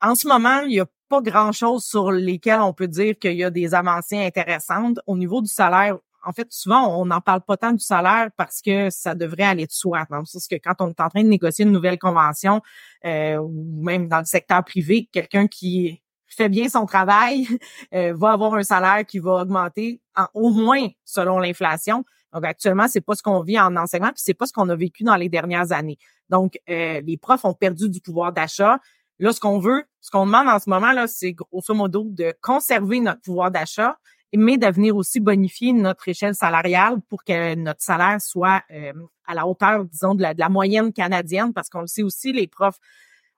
en 0.00 0.14
ce 0.14 0.28
moment 0.28 0.60
il 0.60 0.74
y 0.74 0.80
a 0.80 0.86
pas 1.08 1.20
grand-chose 1.20 1.84
sur 1.84 2.10
lesquels 2.10 2.60
on 2.60 2.72
peut 2.72 2.88
dire 2.88 3.18
qu'il 3.18 3.34
y 3.34 3.44
a 3.44 3.50
des 3.50 3.74
avancées 3.74 4.16
intéressantes. 4.16 4.98
Au 5.06 5.16
niveau 5.16 5.42
du 5.42 5.48
salaire, 5.48 5.98
en 6.24 6.32
fait, 6.32 6.46
souvent, 6.50 7.00
on 7.00 7.06
n'en 7.06 7.20
parle 7.20 7.40
pas 7.42 7.56
tant 7.56 7.72
du 7.72 7.84
salaire 7.84 8.30
parce 8.36 8.60
que 8.62 8.90
ça 8.90 9.14
devrait 9.14 9.42
aller 9.44 9.66
de 9.66 9.72
soi. 9.72 10.06
Parce 10.08 10.46
que 10.48 10.56
quand 10.56 10.74
on 10.80 10.88
est 10.88 11.00
en 11.00 11.08
train 11.08 11.22
de 11.22 11.28
négocier 11.28 11.64
une 11.64 11.72
nouvelle 11.72 11.98
convention, 11.98 12.60
euh, 13.04 13.36
ou 13.36 13.82
même 13.82 14.08
dans 14.08 14.18
le 14.18 14.24
secteur 14.24 14.64
privé, 14.64 15.08
quelqu'un 15.12 15.46
qui 15.46 16.02
fait 16.26 16.48
bien 16.48 16.68
son 16.68 16.86
travail 16.86 17.46
euh, 17.94 18.14
va 18.16 18.32
avoir 18.32 18.54
un 18.54 18.62
salaire 18.62 19.04
qui 19.06 19.18
va 19.18 19.42
augmenter 19.42 20.00
en, 20.16 20.26
au 20.34 20.50
moins 20.50 20.86
selon 21.04 21.38
l'inflation. 21.38 22.04
Donc 22.32 22.44
actuellement, 22.44 22.88
c'est 22.88 23.00
pas 23.00 23.14
ce 23.14 23.22
qu'on 23.22 23.42
vit 23.42 23.60
en 23.60 23.76
enseignement, 23.76 24.08
puis 24.08 24.22
c'est 24.24 24.34
pas 24.34 24.46
ce 24.46 24.52
qu'on 24.52 24.68
a 24.68 24.76
vécu 24.76 25.04
dans 25.04 25.16
les 25.16 25.28
dernières 25.28 25.72
années. 25.72 25.98
Donc 26.30 26.58
euh, 26.70 27.00
les 27.04 27.16
profs 27.18 27.44
ont 27.44 27.54
perdu 27.54 27.90
du 27.90 28.00
pouvoir 28.00 28.32
d'achat. 28.32 28.78
Là, 29.18 29.32
ce 29.32 29.40
qu'on 29.40 29.58
veut, 29.58 29.84
ce 30.00 30.10
qu'on 30.10 30.26
demande 30.26 30.48
en 30.48 30.58
ce 30.58 30.70
moment, 30.70 30.92
là, 30.92 31.06
c'est 31.06 31.32
grosso 31.32 31.74
modo 31.74 32.06
de 32.08 32.34
conserver 32.40 33.00
notre 33.00 33.20
pouvoir 33.20 33.50
d'achat, 33.50 33.98
mais 34.34 34.58
de 34.58 34.66
venir 34.66 34.96
aussi 34.96 35.20
bonifier 35.20 35.72
notre 35.72 36.08
échelle 36.08 36.34
salariale 36.34 37.00
pour 37.08 37.24
que 37.24 37.54
notre 37.54 37.82
salaire 37.82 38.20
soit 38.20 38.62
euh, 38.70 38.92
à 39.26 39.34
la 39.34 39.46
hauteur, 39.46 39.84
disons, 39.84 40.14
de 40.14 40.22
la, 40.22 40.48
moyenne 40.48 40.92
canadienne, 40.92 41.52
parce 41.52 41.68
qu'on 41.68 41.82
le 41.82 41.86
sait 41.86 42.02
aussi, 42.02 42.32
les 42.32 42.46
profs 42.46 42.78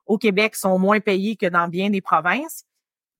au 0.05 0.17
Québec 0.17 0.55
sont 0.55 0.77
moins 0.79 0.99
payés 0.99 1.35
que 1.35 1.47
dans 1.47 1.67
bien 1.67 1.89
des 1.89 2.01
provinces. 2.01 2.65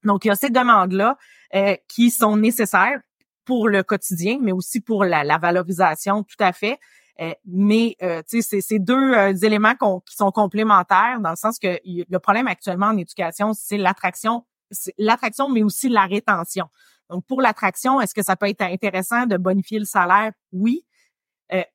Donc, 0.03 0.25
il 0.25 0.29
y 0.29 0.31
a 0.31 0.35
ces 0.35 0.49
demandes-là 0.49 1.17
euh, 1.55 1.75
qui 1.87 2.11
sont 2.11 2.37
nécessaires 2.37 2.99
pour 3.43 3.69
le 3.69 3.83
quotidien, 3.83 4.39
mais 4.41 4.51
aussi 4.51 4.81
pour 4.81 5.03
la, 5.03 5.23
la 5.23 5.37
valorisation, 5.37 6.23
tout 6.23 6.35
à 6.39 6.53
fait. 6.53 6.79
Euh, 7.21 7.33
mais 7.45 7.95
euh, 8.01 8.21
sais, 8.27 8.41
c'est 8.41 8.79
deux 8.79 9.13
euh, 9.13 9.33
éléments 9.33 9.73
qui 10.05 10.15
sont 10.15 10.31
complémentaires 10.31 11.19
dans 11.21 11.29
le 11.29 11.35
sens 11.37 11.59
que 11.59 11.79
le 11.85 12.17
problème 12.19 12.47
actuellement 12.47 12.87
en 12.87 12.97
éducation, 12.97 13.53
c'est 13.53 13.77
l'attraction, 13.77 14.45
l'attraction, 14.97 15.49
mais 15.49 15.63
aussi 15.63 15.87
la 15.87 16.05
rétention. 16.05 16.67
Donc, 17.09 17.25
pour 17.25 17.41
l'attraction, 17.41 18.01
est-ce 18.01 18.13
que 18.13 18.23
ça 18.23 18.35
peut 18.35 18.47
être 18.47 18.61
intéressant 18.61 19.25
de 19.25 19.37
bonifier 19.37 19.79
le 19.79 19.85
salaire? 19.85 20.31
Oui. 20.51 20.85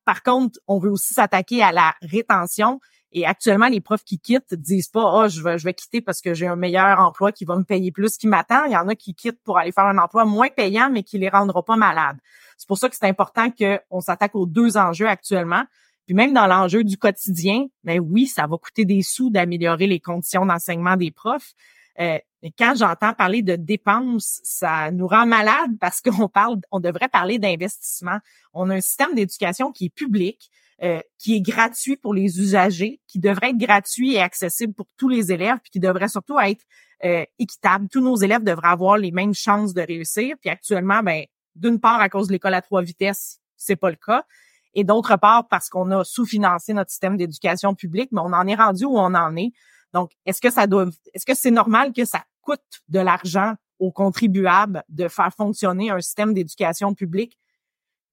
par 0.05 0.23
contre, 0.23 0.59
on 0.67 0.79
veut 0.79 0.91
aussi 0.91 1.15
s'attaquer 1.15 1.63
à 1.63 1.73
la 1.73 1.95
rétention. 2.03 2.81
Et 3.13 3.27
actuellement, 3.27 3.69
les 3.69 3.81
profs 3.81 4.05
qui 4.05 4.21
quittent 4.21 4.55
disent 4.55 4.89
pas, 4.89 5.03
oh, 5.05 5.29
je 5.29 5.43
vais, 5.43 5.75
quitter 5.75 6.01
parce 6.01 6.21
que 6.21 6.33
j'ai 6.33 6.47
un 6.47 6.57
meilleur 6.57 7.01
emploi 7.01 7.33
qui 7.33 7.45
va 7.45 7.57
me 7.57 7.65
payer 7.65 7.91
plus 7.91 8.17
qui 8.17 8.29
m'attend. 8.29 8.65
Il 8.67 8.73
y 8.73 8.77
en 8.77 8.87
a 8.89 8.95
qui 8.95 9.15
quittent 9.15 9.43
pour 9.43 9.59
aller 9.59 9.73
faire 9.73 9.87
un 9.87 9.99
emploi 9.99 10.25
moins 10.25 10.49
payant, 10.49 10.91
mais 10.91 11.03
qui 11.03 11.19
les 11.19 11.29
rendra 11.29 11.65
pas 11.65 11.77
malades. 11.77 12.19
C'est 12.57 12.69
pour 12.69 12.79
ça 12.79 12.89
que 12.89 12.95
c'est 12.97 13.09
important 13.09 13.51
qu'on 13.51 14.01
s'attaque 14.01 14.35
aux 14.37 14.47
deux 14.47 14.77
enjeux 14.77 15.09
actuellement. 15.09 15.65
Puis 16.07 16.15
même 16.15 16.33
dans 16.33 16.47
l'enjeu 16.47 16.85
du 16.85 16.97
quotidien, 16.97 17.67
ben 17.83 18.01
oui, 18.01 18.27
ça 18.27 18.47
va 18.47 18.57
coûter 18.59 18.85
des 18.85 19.03
sous 19.03 19.31
d'améliorer 19.31 19.87
les 19.87 20.01
conditions 20.01 20.47
d'enseignement 20.47 20.97
des 20.97 21.11
profs. 21.11 21.53
Euh, 21.99 22.19
quand 22.59 22.75
j'entends 22.77 23.13
parler 23.13 23.43
de 23.43 23.57
dépenses, 23.57 24.41
ça 24.45 24.91
nous 24.91 25.07
rend 25.07 25.27
malade 25.27 25.73
parce 25.81 26.01
qu'on 26.03 26.29
parle, 26.29 26.61
on 26.71 26.81
devrait 26.81 27.09
parler 27.09 27.39
d'investissement. 27.39 28.19
On 28.55 28.71
a 28.71 28.77
un 28.77 28.81
système 28.81 29.15
d'éducation 29.15 29.73
qui 29.73 29.87
est 29.87 29.95
public, 29.95 30.51
euh, 30.83 31.01
qui 31.19 31.37
est 31.37 31.43
gratuit 31.43 31.97
pour 31.97 32.15
les 32.15 32.41
usagers, 32.41 33.01
qui 33.07 33.19
devrait 33.19 33.51
être 33.51 33.59
gratuit 33.59 34.15
et 34.15 34.21
accessible 34.21 34.73
pour 34.73 34.87
tous 34.97 35.09
les 35.09 35.33
élèves, 35.33 35.59
puis 35.63 35.71
qui 35.71 35.81
devrait 35.81 36.09
surtout 36.09 36.39
être 36.41 36.65
euh, 37.05 37.25
équitable. 37.39 37.89
Tous 37.89 38.01
nos 38.01 38.17
élèves 38.17 38.43
devraient 38.43 38.69
avoir 38.69 38.97
les 38.97 39.11
mêmes 39.11 39.35
chances 39.35 39.75
de 39.75 39.83
réussir. 39.83 40.37
Puis 40.41 40.49
actuellement, 40.49 41.03
ben, 41.03 41.25
d'une 41.55 41.81
part, 41.81 42.01
à 42.01 42.09
cause 42.09 42.29
de 42.29 42.33
l'école 42.33 42.55
à 42.55 42.63
trois 42.63 42.83
vitesses, 42.83 43.41
c'est 43.57 43.77
pas 43.77 43.91
le 43.91 43.97
cas. 43.97 44.25
Et 44.73 44.85
d'autre 44.85 45.17
part, 45.17 45.49
parce 45.49 45.69
qu'on 45.69 45.91
a 45.91 46.05
sous-financé 46.05 46.73
notre 46.73 46.91
système 46.91 47.17
d'éducation 47.17 47.75
publique, 47.75 48.11
mais 48.13 48.21
on 48.21 48.33
en 48.33 48.47
est 48.47 48.55
rendu 48.55 48.85
où 48.85 48.97
on 48.97 49.15
en 49.15 49.37
est. 49.37 49.53
Donc, 49.93 50.13
est-ce 50.25 50.41
que 50.41 50.51
ça 50.51 50.67
doit, 50.67 50.87
est-ce 51.13 51.27
que 51.27 51.35
c'est 51.35 51.51
normal 51.51 51.93
que 51.93 52.05
ça 52.05 52.25
coûte 52.43 52.83
de 52.89 53.01
l'argent 53.01 53.55
aux 53.79 53.93
contribuables 53.93 54.85
de 54.89 55.09
faire 55.09 55.33
fonctionner 55.35 55.91
un 55.91 56.01
système 56.01 56.35
d'éducation 56.35 56.95
publique? 56.95 57.39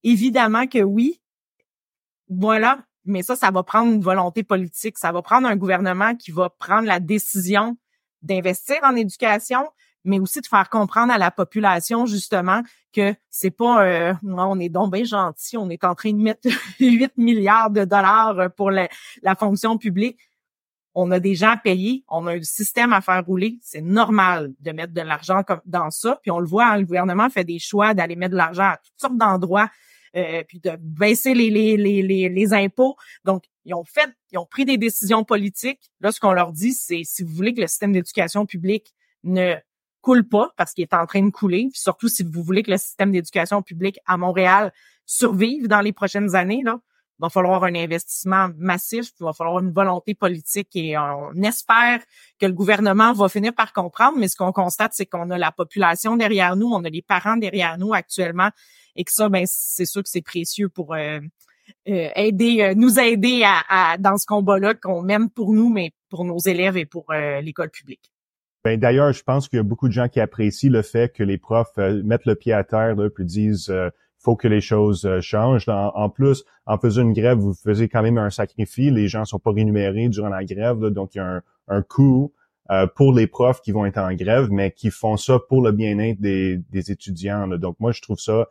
Évidemment 0.03 0.67
que 0.67 0.79
oui. 0.79 1.21
Voilà. 2.29 2.79
Mais 3.05 3.23
ça, 3.23 3.35
ça 3.35 3.51
va 3.51 3.63
prendre 3.63 3.91
une 3.91 4.01
volonté 4.01 4.43
politique. 4.43 4.97
Ça 4.97 5.11
va 5.11 5.21
prendre 5.21 5.47
un 5.47 5.55
gouvernement 5.55 6.15
qui 6.15 6.31
va 6.31 6.49
prendre 6.49 6.87
la 6.87 6.99
décision 6.99 7.77
d'investir 8.21 8.77
en 8.83 8.95
éducation, 8.95 9.69
mais 10.03 10.19
aussi 10.19 10.41
de 10.41 10.47
faire 10.47 10.69
comprendre 10.69 11.13
à 11.13 11.17
la 11.17 11.31
population 11.31 12.05
justement 12.05 12.61
que 12.93 13.13
c'est 13.29 13.51
pas 13.51 13.85
euh, 13.85 14.13
on 14.23 14.59
est 14.59 14.69
donc 14.69 14.93
bien 14.93 15.03
gentil, 15.03 15.57
on 15.57 15.69
est 15.69 15.83
en 15.83 15.95
train 15.95 16.11
de 16.11 16.17
mettre 16.17 16.49
8 16.79 17.13
milliards 17.17 17.69
de 17.69 17.85
dollars 17.85 18.51
pour 18.55 18.71
la, 18.71 18.89
la 19.21 19.35
fonction 19.35 19.77
publique. 19.77 20.26
On 20.99 21.11
a 21.11 21.19
des 21.19 21.35
gens 21.35 21.51
à 21.51 21.57
payer, 21.57 22.03
on 22.09 22.25
a 22.25 22.33
un 22.33 22.41
système 22.41 22.91
à 22.91 23.01
faire 23.01 23.23
rouler. 23.23 23.59
C'est 23.61 23.81
normal 23.81 24.53
de 24.59 24.71
mettre 24.71 24.93
de 24.93 25.01
l'argent 25.01 25.43
dans 25.67 25.91
ça. 25.91 26.19
Puis 26.23 26.31
on 26.31 26.39
le 26.39 26.47
voit, 26.47 26.69
hein, 26.69 26.77
le 26.77 26.85
gouvernement 26.85 27.29
fait 27.29 27.43
des 27.43 27.59
choix 27.59 27.93
d'aller 27.93 28.15
mettre 28.15 28.31
de 28.31 28.37
l'argent 28.37 28.63
à 28.63 28.77
toutes 28.77 28.99
sortes 28.99 29.15
d'endroits, 29.15 29.69
euh, 30.15 30.43
puis 30.47 30.59
de 30.59 30.71
baisser 30.79 31.35
les, 31.35 31.51
les, 31.51 31.77
les, 31.77 32.29
les, 32.29 32.53
impôts. 32.53 32.95
Donc, 33.25 33.43
ils 33.63 33.75
ont 33.75 33.83
fait, 33.83 34.09
ils 34.31 34.39
ont 34.39 34.47
pris 34.47 34.65
des 34.65 34.79
décisions 34.79 35.23
politiques. 35.23 35.91
Là, 36.01 36.11
ce 36.11 36.19
qu'on 36.19 36.33
leur 36.33 36.51
dit, 36.51 36.73
c'est 36.73 37.03
si 37.03 37.21
vous 37.21 37.31
voulez 37.31 37.53
que 37.53 37.61
le 37.61 37.67
système 37.67 37.93
d'éducation 37.93 38.47
publique 38.47 38.95
ne 39.23 39.53
coule 40.01 40.27
pas 40.27 40.49
parce 40.57 40.73
qu'il 40.73 40.81
est 40.81 40.95
en 40.95 41.05
train 41.05 41.23
de 41.23 41.29
couler, 41.29 41.69
surtout 41.73 42.09
si 42.09 42.23
vous 42.23 42.41
voulez 42.41 42.63
que 42.63 42.71
le 42.71 42.77
système 42.77 43.11
d'éducation 43.11 43.61
publique 43.61 43.99
à 44.07 44.17
Montréal 44.17 44.73
survive 45.05 45.67
dans 45.67 45.81
les 45.81 45.93
prochaines 45.93 46.33
années, 46.33 46.63
là, 46.63 46.79
il 47.19 47.23
va 47.23 47.29
falloir 47.29 47.63
un 47.63 47.75
investissement 47.75 48.49
massif, 48.57 49.11
il 49.19 49.23
va 49.23 49.33
falloir 49.33 49.59
une 49.59 49.71
volonté 49.71 50.13
politique 50.13 50.75
et 50.75 50.97
on 50.97 51.33
espère 51.41 51.99
que 52.39 52.45
le 52.45 52.53
gouvernement 52.53 53.13
va 53.13 53.29
finir 53.29 53.53
par 53.53 53.73
comprendre, 53.73 54.17
mais 54.17 54.27
ce 54.27 54.35
qu'on 54.35 54.51
constate, 54.51 54.91
c'est 54.93 55.05
qu'on 55.05 55.29
a 55.31 55.37
la 55.37 55.51
population 55.51 56.15
derrière 56.15 56.55
nous, 56.55 56.67
on 56.67 56.83
a 56.83 56.89
les 56.89 57.01
parents 57.01 57.37
derrière 57.37 57.77
nous 57.77 57.93
actuellement 57.93 58.49
et 58.95 59.03
que 59.03 59.11
ça, 59.11 59.29
ben, 59.29 59.45
c'est 59.47 59.85
sûr 59.85 60.03
que 60.03 60.09
c'est 60.09 60.21
précieux 60.21 60.69
pour 60.69 60.93
euh, 60.93 61.19
euh, 61.89 62.09
aider, 62.15 62.61
euh, 62.61 62.73
nous 62.75 62.99
aider 62.99 63.43
à, 63.45 63.97
dans 63.97 64.17
ce 64.17 64.25
combat-là 64.25 64.75
qu'on 64.75 65.01
mène 65.01 65.29
pour 65.29 65.53
nous, 65.53 65.69
mais 65.69 65.91
pour 66.09 66.25
nos 66.25 66.39
élèves 66.39 66.77
et 66.77 66.85
pour 66.85 67.11
l'école 67.41 67.69
publique. 67.69 68.11
Ben, 68.67 68.77
d'ailleurs, 68.77 69.13
je 69.13 69.23
pense 69.23 69.47
qu'il 69.47 69.55
y 69.55 69.59
a 69.61 69.63
beaucoup 69.63 69.87
de 69.87 69.93
gens 69.93 70.09
qui 70.09 70.19
apprécient 70.19 70.69
le 70.69 70.81
fait 70.81 71.13
que 71.13 71.23
les 71.23 71.37
profs 71.37 71.77
euh, 71.77 72.01
mettent 72.03 72.25
le 72.25 72.35
pied 72.35 72.51
à 72.51 72.65
terre 72.65 72.97
là, 72.97 73.09
puis 73.09 73.23
disent 73.23 73.69
euh, 73.69 73.89
faut 74.19 74.35
que 74.35 74.47
les 74.47 74.61
choses 74.61 75.05
euh, 75.05 75.21
changent. 75.21 75.67
En, 75.67 76.09
plus, 76.09 76.43
en 76.65 76.77
faisant 76.77 77.03
une 77.03 77.13
grève, 77.13 77.37
vous 77.37 77.53
faisiez 77.53 77.87
quand 77.87 78.01
même 78.01 78.17
un 78.17 78.29
sacrifice. 78.29 78.91
Les 78.91 79.07
gens 79.07 79.25
sont 79.25 79.39
pas 79.39 79.51
rémunérés 79.51 80.09
durant 80.09 80.29
la 80.29 80.43
grève, 80.43 80.79
donc 80.87 81.15
il 81.15 81.19
y 81.19 81.21
a 81.21 81.41
un, 81.67 81.81
coût 81.81 82.33
pour 82.95 83.13
les 83.13 83.27
profs 83.27 83.61
qui 83.61 83.71
vont 83.71 83.85
être 83.85 83.97
en 83.97 84.13
grève, 84.13 84.49
mais 84.51 84.71
qui 84.71 84.89
font 84.89 85.15
ça 85.15 85.39
pour 85.47 85.61
le 85.61 85.71
bien-être 85.71 86.19
des, 86.19 86.91
étudiants. 86.91 87.47
Donc 87.47 87.77
moi, 87.79 87.91
je 87.91 88.01
trouve 88.01 88.19
ça 88.19 88.47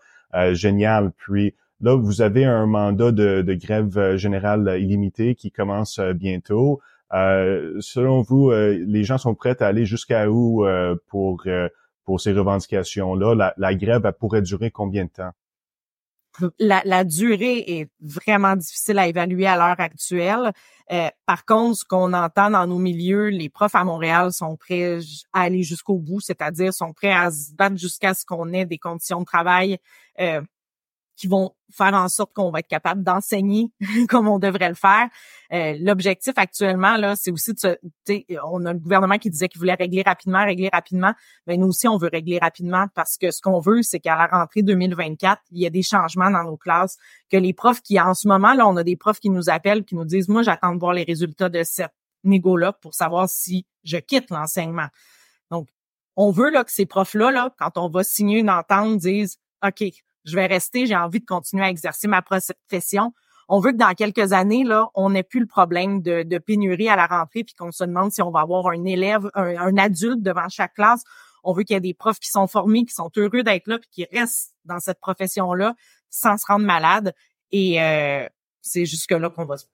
génial. 0.52 1.12
Puis 1.16 1.54
là, 1.80 1.96
vous 1.96 2.22
avez 2.22 2.44
un 2.44 2.66
mandat 2.66 3.12
de, 3.12 3.42
de 3.42 3.54
grève 3.54 4.16
générale 4.16 4.78
illimitée 4.80 5.34
qui 5.34 5.50
commence 5.50 6.00
bientôt. 6.00 6.80
Euh, 7.12 7.76
selon 7.80 8.22
vous, 8.22 8.50
euh, 8.50 8.84
les 8.86 9.04
gens 9.04 9.18
sont 9.18 9.34
prêts 9.34 9.62
à 9.62 9.66
aller 9.66 9.86
jusqu'à 9.86 10.28
où 10.30 10.66
euh, 10.66 10.96
pour 11.08 11.44
pour 12.04 12.20
ces 12.20 12.32
revendications-là? 12.32 13.34
La, 13.34 13.54
la, 13.56 13.74
grève 13.74 14.02
elle 14.04 14.12
pourrait 14.12 14.42
durer 14.42 14.70
combien 14.70 15.04
de 15.04 15.10
temps? 15.10 15.30
La, 16.58 17.04
durée 17.04 17.64
est 17.66 17.90
vraiment 18.00 18.56
difficile 18.56 18.98
à 18.98 19.06
évaluer 19.06 19.46
à 19.46 19.56
l'heure 19.56 19.80
actuelle. 19.80 20.52
par 21.26 21.44
contre, 21.44 21.78
ce 21.78 21.84
qu'on 21.84 22.12
entend 22.12 22.50
dans 22.50 22.66
nos 22.66 22.78
milieux, 22.78 23.28
les 23.28 23.48
profs 23.48 23.74
à 23.74 23.84
Montréal 23.84 24.32
sont 24.32 24.56
prêts 24.56 24.98
à 25.32 25.42
aller 25.42 25.62
jusqu'au 25.62 25.98
bout, 25.98 26.20
c'est-à-dire 26.20 26.72
sont 26.72 26.92
prêts 26.92 27.12
à 27.12 27.30
se 27.30 27.54
battre 27.54 27.76
jusqu'à 27.76 28.14
ce 28.14 28.24
qu'on 28.24 28.52
ait 28.52 28.66
des 28.66 28.78
conditions 28.78 29.20
de 29.20 29.24
travail 29.24 29.78
qui 31.16 31.26
vont 31.26 31.52
faire 31.70 31.94
en 31.94 32.08
sorte 32.08 32.32
qu'on 32.34 32.50
va 32.50 32.60
être 32.60 32.68
capable 32.68 33.02
d'enseigner 33.02 33.70
comme 34.08 34.28
on 34.28 34.38
devrait 34.38 34.68
le 34.68 34.74
faire. 34.74 35.08
Euh, 35.52 35.76
l'objectif 35.80 36.34
actuellement 36.36 36.96
là, 36.96 37.16
c'est 37.16 37.30
aussi 37.30 37.52
de 37.54 37.78
on 38.44 38.64
a 38.64 38.72
le 38.72 38.78
gouvernement 38.78 39.18
qui 39.18 39.30
disait 39.30 39.48
qu'il 39.48 39.58
voulait 39.58 39.74
régler 39.74 40.02
rapidement, 40.02 40.44
régler 40.44 40.68
rapidement. 40.72 41.12
Mais 41.46 41.56
nous 41.56 41.68
aussi, 41.68 41.88
on 41.88 41.96
veut 41.96 42.10
régler 42.12 42.38
rapidement 42.38 42.86
parce 42.94 43.16
que 43.16 43.30
ce 43.30 43.40
qu'on 43.40 43.60
veut, 43.60 43.82
c'est 43.82 44.00
qu'à 44.00 44.16
la 44.16 44.26
rentrée 44.26 44.62
2024, 44.62 45.42
il 45.50 45.62
y 45.62 45.66
a 45.66 45.70
des 45.70 45.82
changements 45.82 46.30
dans 46.30 46.44
nos 46.44 46.56
classes, 46.56 46.96
que 47.30 47.36
les 47.36 47.52
profs 47.52 47.80
qui 47.80 47.98
en 48.00 48.14
ce 48.14 48.28
moment 48.28 48.52
là, 48.52 48.66
on 48.66 48.76
a 48.76 48.84
des 48.84 48.96
profs 48.96 49.20
qui 49.20 49.30
nous 49.30 49.48
appellent, 49.48 49.84
qui 49.84 49.94
nous 49.94 50.04
disent, 50.04 50.28
moi, 50.28 50.42
j'attends 50.42 50.74
de 50.74 50.80
voir 50.80 50.92
les 50.92 51.04
résultats 51.04 51.48
de 51.48 51.62
cette 51.64 51.92
négo 52.24 52.56
là 52.56 52.72
pour 52.72 52.94
savoir 52.94 53.28
si 53.28 53.66
je 53.84 53.98
quitte 53.98 54.30
l'enseignement. 54.30 54.88
Donc, 55.50 55.68
on 56.16 56.30
veut 56.30 56.50
là 56.50 56.64
que 56.64 56.72
ces 56.72 56.86
profs 56.86 57.14
là, 57.14 57.30
là, 57.30 57.54
quand 57.58 57.78
on 57.78 57.88
va 57.88 58.02
signer 58.02 58.38
une 58.38 58.50
entente, 58.50 58.98
disent, 58.98 59.38
ok, 59.64 59.84
je 60.26 60.34
vais 60.34 60.46
rester, 60.46 60.86
j'ai 60.86 60.96
envie 60.96 61.20
de 61.20 61.24
continuer 61.24 61.64
à 61.64 61.70
exercer 61.70 62.08
ma 62.08 62.20
profession. 62.20 63.12
On 63.48 63.60
veut 63.60 63.72
que 63.72 63.76
dans 63.76 63.94
quelques 63.94 64.32
années, 64.32 64.64
là, 64.64 64.88
on 64.94 65.10
n'ait 65.10 65.22
plus 65.22 65.40
le 65.40 65.46
problème 65.46 66.02
de, 66.02 66.38
pénurie 66.38 66.88
à 66.88 66.96
la 66.96 67.06
rentrée, 67.06 67.44
puis 67.44 67.54
qu'on 67.54 67.70
se 67.70 67.84
demande 67.84 68.10
si 68.10 68.20
on 68.20 68.30
va 68.30 68.40
avoir 68.40 68.66
un 68.68 68.84
élève, 68.84 69.30
un, 69.34 69.76
adulte 69.76 70.20
devant 70.20 70.48
chaque 70.48 70.74
classe. 70.74 71.02
On 71.44 71.52
veut 71.52 71.62
qu'il 71.62 71.74
y 71.74 71.76
ait 71.76 71.80
des 71.80 71.94
profs 71.94 72.18
qui 72.18 72.28
sont 72.28 72.48
formés, 72.48 72.84
qui 72.84 72.92
sont 72.92 73.10
heureux 73.16 73.44
d'être 73.44 73.68
là, 73.68 73.78
puis 73.78 73.88
qui 73.90 74.06
restent 74.12 74.54
dans 74.64 74.80
cette 74.80 74.98
profession-là 74.98 75.74
sans 76.10 76.36
se 76.38 76.46
rendre 76.46 76.66
malade. 76.66 77.14
Et 77.52 77.80
euh, 77.80 78.26
c'est 78.62 78.84
jusque-là 78.84 79.30
qu'on 79.30 79.44
va 79.44 79.56
se 79.56 79.66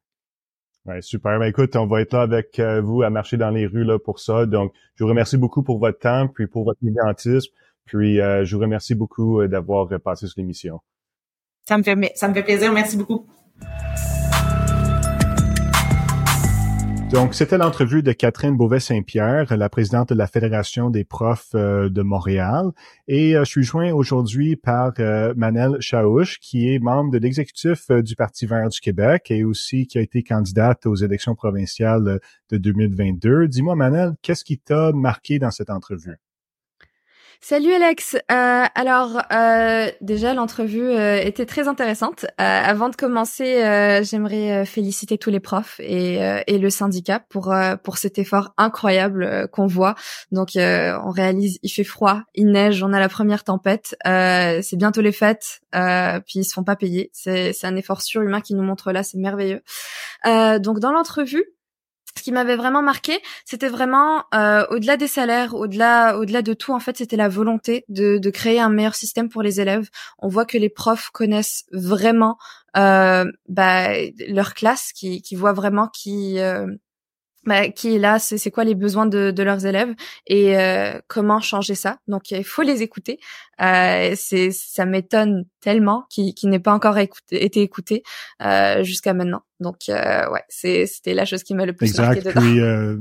Ouais, 0.85 1.01
super. 1.01 1.39
Ben, 1.39 1.47
écoute, 1.47 1.77
on 1.77 1.87
va 1.87 2.01
être 2.01 2.13
là 2.13 2.23
avec 2.23 2.59
euh, 2.59 2.81
vous 2.81 3.03
à 3.03 3.11
marcher 3.11 3.37
dans 3.37 3.51
les 3.51 3.67
rues 3.67 3.85
là 3.85 4.01
pour 4.01 4.19
ça. 4.19 4.47
Donc, 4.47 4.73
je 4.97 5.05
vous 5.05 5.11
remercie 5.11 5.37
beaucoup 5.37 5.63
pour 5.63 5.79
votre 5.79 6.01
temps, 6.01 6.27
puis 6.27 6.49
pour 6.49 6.65
votre 6.65 6.81
militantisme. 6.83 7.53
Puis, 7.85 8.21
euh, 8.21 8.45
je 8.45 8.57
vous 8.57 8.63
remercie 8.63 8.95
beaucoup 8.95 9.41
euh, 9.41 9.49
d'avoir 9.49 9.89
passé 10.01 10.27
sur 10.27 10.35
l'émission. 10.39 10.81
Ça 11.67 11.79
me 11.79 11.83
fait, 11.83 12.13
ça 12.15 12.29
me 12.29 12.35
fait 12.35 12.43
plaisir. 12.43 12.73
Merci 12.73 12.97
beaucoup. 12.97 13.27
Donc, 17.13 17.35
c'était 17.35 17.59
l'entrevue 17.59 18.03
de 18.03 18.13
Catherine 18.13 18.57
Beauvais-Saint-Pierre, 18.57 19.55
la 19.55 19.69
présidente 19.69 20.09
de 20.09 20.15
la 20.15 20.27
Fédération 20.27 20.89
des 20.89 21.05
profs 21.05 21.51
euh, 21.55 21.91
de 21.91 22.01
Montréal. 22.01 22.71
Et 23.07 23.35
je 23.35 23.45
suis 23.45 23.63
joint 23.63 23.93
aujourd'hui 23.93 24.57
par 24.57 24.93
Manel 25.37 25.77
Chaouche, 25.81 26.41
qui 26.41 26.73
est 26.73 26.79
membre 26.79 27.11
de 27.11 27.19
l'exécutif 27.19 27.91
du 27.91 28.17
Parti 28.17 28.47
vert 28.47 28.71
du 28.71 28.81
Québec 28.81 29.31
et 29.31 29.45
aussi 29.45 29.87
qui 29.87 29.99
a 29.99 30.01
été 30.01 30.23
candidate 30.23 30.87
aux 30.87 30.97
élections 30.97 31.35
provinciales 31.35 32.19
de 32.51 32.57
2022. 32.57 33.47
Dis-moi, 33.49 33.77
Manel, 33.77 34.15
qu'est-ce 34.23 34.45
qui 34.45 34.59
t'a 34.59 34.93
marqué 34.93 35.39
dans 35.39 35.51
cette 35.51 35.69
entrevue? 35.69 36.19
Salut 37.45 37.73
Alex. 37.73 38.15
Euh, 38.15 38.65
alors 38.77 39.21
euh, 39.33 39.91
déjà 40.01 40.33
l'entrevue 40.33 40.91
euh, 40.91 41.21
était 41.21 41.45
très 41.45 41.67
intéressante. 41.67 42.25
avant 42.39 42.89
de 42.89 42.95
commencer, 42.95 43.45
j'aimerais 44.05 44.65
féliciter 44.65 45.19
tous 45.19 45.31
les 45.31 45.41
profs 45.41 45.81
et, 45.81 46.21
et 46.47 46.59
le 46.59 46.71
syndicat 46.71 47.19
pour 47.19 47.53
pour 47.83 47.99
cet 47.99 48.21
effort 48.21 48.55
incroyable 48.59 49.49
qu'on 49.51 49.67
voit. 49.67 49.97
Donc 50.31 50.51
on 50.55 51.11
réalise, 51.11 51.59
il 51.65 51.71
fait 51.71 51.83
froid, 51.83 52.23
il 52.37 52.53
neige, 52.53 52.81
on 52.85 52.93
a 52.93 53.01
la 53.01 53.09
première 53.09 53.43
tempête. 53.43 53.97
c'est 54.05 54.77
bientôt 54.77 55.01
les 55.01 55.11
fêtes, 55.11 55.63
puis 55.73 56.39
ils 56.39 56.45
se 56.45 56.55
font 56.55 56.65
pas 56.65 56.77
payer. 56.77 57.11
C'est 57.13 57.53
c'est 57.53 57.67
un 57.67 57.75
effort 57.75 58.03
surhumain 58.03 58.41
qui 58.41 58.55
nous 58.55 58.63
montre 58.63 58.93
là, 58.93 59.03
c'est 59.03 59.19
merveilleux. 59.19 59.63
donc 60.25 60.79
dans 60.79 60.93
l'entrevue, 60.93 61.45
ce 62.17 62.23
qui 62.23 62.33
m'avait 62.33 62.57
vraiment 62.57 62.83
marqué, 62.83 63.21
c'était 63.45 63.69
vraiment 63.69 64.25
euh, 64.35 64.67
au-delà 64.71 64.97
des 64.97 65.09
salaires, 65.09 65.55
au-delà, 65.55 66.19
au-delà 66.19 66.43
de 66.43 66.53
tout, 66.53 66.73
en 66.73 66.81
fait, 66.81 66.99
c'était 66.99 67.17
la 67.17 67.29
volonté 67.29 67.85
de, 67.89 68.19
créer 68.31 68.61
un 68.61 68.71
meilleur 68.71 68.95
système 68.95 69.29
pour 69.29 69.43
les 69.43 69.61
élèves. 69.61 69.89
On 70.19 70.29
voit 70.29 70.47
que 70.47 70.59
les 70.59 70.71
profs 70.71 71.11
connaissent 71.11 71.65
vraiment 71.73 72.39
euh, 72.77 73.25
bah, 73.49 73.89
leur 74.29 74.55
classe, 74.55 74.93
qui, 74.93 75.23
qui 75.23 75.37
voient 75.37 75.53
vraiment 75.53 75.89
qui 75.89 76.39
euh, 76.39 76.67
bah, 77.45 77.69
qui 77.69 77.97
est 77.97 77.99
là, 77.99 78.19
c'est 78.19 78.51
quoi 78.51 78.65
les 78.65 78.75
besoins 78.75 79.07
de, 79.07 79.33
de 79.33 79.43
leurs 79.43 79.67
élèves 79.67 79.95
et 80.27 80.57
euh, 80.57 81.01
comment 81.09 81.41
changer 81.41 81.75
ça. 81.75 81.99
Donc 82.07 82.31
il 82.31 82.45
faut 82.45 82.63
les 82.63 82.83
écouter. 82.83 83.19
Euh, 83.61 84.13
c'est 84.17 84.53
ça 84.53 84.87
m'étonne 84.87 85.45
tellement 85.61 86.05
qu'il 86.09 86.35
n'ait 86.45 86.61
pas 86.61 86.73
encore 86.73 86.99
écouté, 86.99 87.45
été 87.45 87.61
écouté 87.61 88.05
euh, 88.43 88.85
jusqu'à 88.85 89.13
maintenant. 89.13 89.43
Donc 89.59 89.89
euh, 89.89 90.31
ouais, 90.31 90.45
c'est 90.49 90.87
c'était 90.87 91.15
la 91.15 91.25
chose 91.25 91.43
qui 91.43 91.55
m'a 91.55 91.67
le 91.67 91.73
plus 91.73 91.89
exact. 91.89 92.07
marqué 92.07 92.21
dedans. 92.21 92.41
Puis, 92.41 92.61
euh, 92.61 92.99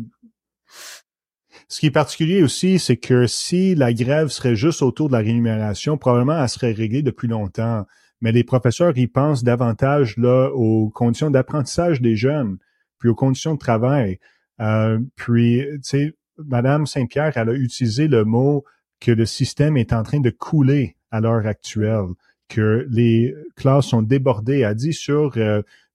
ce 1.67 1.79
qui 1.79 1.85
est 1.85 1.91
particulier 1.91 2.41
aussi, 2.41 2.79
c'est 2.79 2.97
que 2.97 3.27
si 3.27 3.75
la 3.75 3.93
grève 3.93 4.29
serait 4.29 4.55
juste 4.55 4.81
autour 4.81 5.07
de 5.07 5.13
la 5.13 5.19
rémunération, 5.19 5.97
probablement 5.97 6.41
elle 6.41 6.49
serait 6.49 6.71
réglée 6.71 7.03
depuis 7.03 7.27
longtemps. 7.27 7.85
mais 8.21 8.31
les 8.31 8.43
professeurs, 8.43 8.93
ils 8.97 9.11
pensent 9.11 9.43
davantage 9.43 10.17
là 10.17 10.49
aux 10.49 10.89
conditions 10.89 11.29
d'apprentissage 11.29 12.01
des 12.01 12.15
jeunes, 12.15 12.57
puis 13.01 13.09
aux 13.09 13.15
conditions 13.15 13.55
de 13.55 13.59
travail. 13.59 14.19
Euh, 14.61 14.99
puis, 15.15 15.63
tu 15.73 15.79
sais, 15.81 16.13
Madame 16.37 16.85
Saint-Pierre, 16.85 17.35
elle 17.35 17.49
a 17.49 17.53
utilisé 17.53 18.07
le 18.07 18.23
mot 18.23 18.63
que 18.99 19.11
le 19.11 19.25
système 19.25 19.75
est 19.75 19.91
en 19.91 20.03
train 20.03 20.19
de 20.19 20.29
couler 20.29 20.95
à 21.09 21.19
l'heure 21.19 21.47
actuelle, 21.47 22.05
que 22.47 22.87
les 22.89 23.35
classes 23.55 23.87
sont 23.87 24.03
débordées. 24.03 24.59
Elle 24.59 24.65
a 24.65 24.73
dit 24.75 24.93
sur 24.93 25.33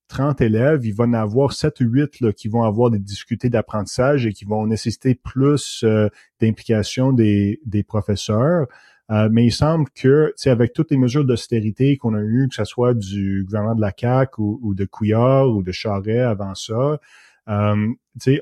30 0.09 0.41
euh, 0.41 0.45
élèves, 0.45 0.85
il 0.85 0.93
va 0.93 1.05
en 1.05 1.13
avoir 1.13 1.53
7 1.53 1.79
ou 1.79 1.85
8 1.85 2.19
là, 2.19 2.33
qui 2.33 2.49
vont 2.49 2.63
avoir 2.63 2.91
des 2.91 2.99
difficultés 2.99 3.49
d'apprentissage 3.49 4.25
et 4.25 4.33
qui 4.33 4.43
vont 4.43 4.67
nécessiter 4.67 5.15
plus 5.15 5.83
euh, 5.85 6.09
d'implication 6.41 7.13
des, 7.13 7.61
des 7.65 7.83
professeurs. 7.83 8.67
Euh, 9.09 9.29
mais 9.31 9.45
il 9.45 9.51
semble 9.51 9.89
que, 9.95 10.33
avec 10.45 10.73
toutes 10.73 10.91
les 10.91 10.97
mesures 10.97 11.23
d'austérité 11.23 11.97
qu'on 11.97 12.13
a 12.13 12.21
eues, 12.21 12.47
que 12.49 12.55
ce 12.55 12.65
soit 12.65 12.93
du 12.93 13.43
gouvernement 13.45 13.75
de 13.75 13.81
la 13.81 13.93
CAQ 13.97 14.41
ou, 14.41 14.73
de 14.75 14.85
Couillard 14.85 15.49
ou 15.49 15.63
de 15.63 15.71
Charret 15.71 16.19
avant 16.19 16.55
ça, 16.55 16.99
euh, 17.47 17.93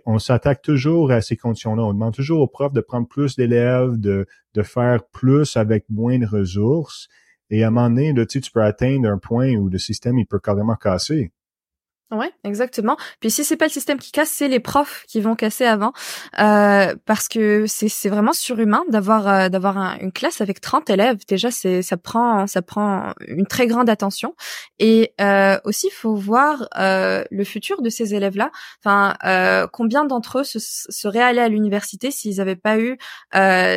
on 0.05 0.17
s'attaque 0.17 0.63
toujours 0.63 1.11
à 1.11 1.21
ces 1.21 1.37
conditions-là. 1.37 1.83
On 1.83 1.93
demande 1.93 2.15
toujours 2.15 2.41
aux 2.41 2.47
profs 2.47 2.73
de 2.73 2.81
prendre 2.81 3.07
plus 3.07 3.35
d'élèves, 3.35 3.99
de, 3.99 4.25
de 4.55 4.63
faire 4.63 5.05
plus 5.11 5.55
avec 5.55 5.85
moins 5.89 6.17
de 6.17 6.25
ressources. 6.25 7.07
Et 7.51 7.63
à 7.63 7.67
un 7.67 7.71
moment 7.71 7.89
donné, 7.89 8.13
là, 8.13 8.25
tu 8.25 8.41
peux 8.51 8.63
atteindre 8.63 9.07
un 9.07 9.19
point 9.19 9.53
où 9.53 9.69
le 9.69 9.77
système 9.77 10.17
il 10.17 10.25
peut 10.25 10.39
carrément 10.39 10.75
casser. 10.75 11.31
Ouais, 12.11 12.31
exactement. 12.43 12.97
Puis 13.19 13.31
si 13.31 13.43
c'est 13.43 13.57
pas 13.57 13.65
le 13.65 13.71
système 13.71 13.97
qui 13.97 14.11
casse, 14.11 14.29
c'est 14.29 14.47
les 14.47 14.59
profs 14.59 15.05
qui 15.07 15.21
vont 15.21 15.33
casser 15.35 15.65
avant, 15.65 15.91
euh, 16.39 16.93
parce 17.07 17.27
que 17.27 17.65
c'est 17.65 17.89
c'est 17.89 18.09
vraiment 18.09 18.31
surhumain 18.31 18.83
d'avoir 18.89 19.27
euh, 19.27 19.49
d'avoir 19.49 19.75
une 19.99 20.11
classe 20.11 20.39
avec 20.39 20.61
30 20.61 20.87
élèves. 20.91 21.17
Déjà, 21.27 21.49
c'est 21.49 21.81
ça 21.81 21.97
prend 21.97 22.45
ça 22.45 22.61
prend 22.61 23.11
une 23.27 23.47
très 23.47 23.65
grande 23.65 23.89
attention. 23.89 24.35
Et 24.77 25.13
euh, 25.19 25.57
aussi, 25.63 25.89
faut 25.89 26.13
voir 26.15 26.67
euh, 26.77 27.23
le 27.31 27.43
futur 27.43 27.81
de 27.81 27.89
ces 27.89 28.13
élèves-là. 28.13 28.51
Enfin, 28.83 29.15
euh, 29.25 29.65
combien 29.73 30.05
d'entre 30.05 30.41
eux 30.41 30.43
se, 30.43 30.59
seraient 30.59 31.23
allés 31.23 31.41
à 31.41 31.49
l'université 31.49 32.11
s'ils 32.11 32.37
n'avaient 32.37 32.55
pas 32.55 32.77
eu 32.77 32.99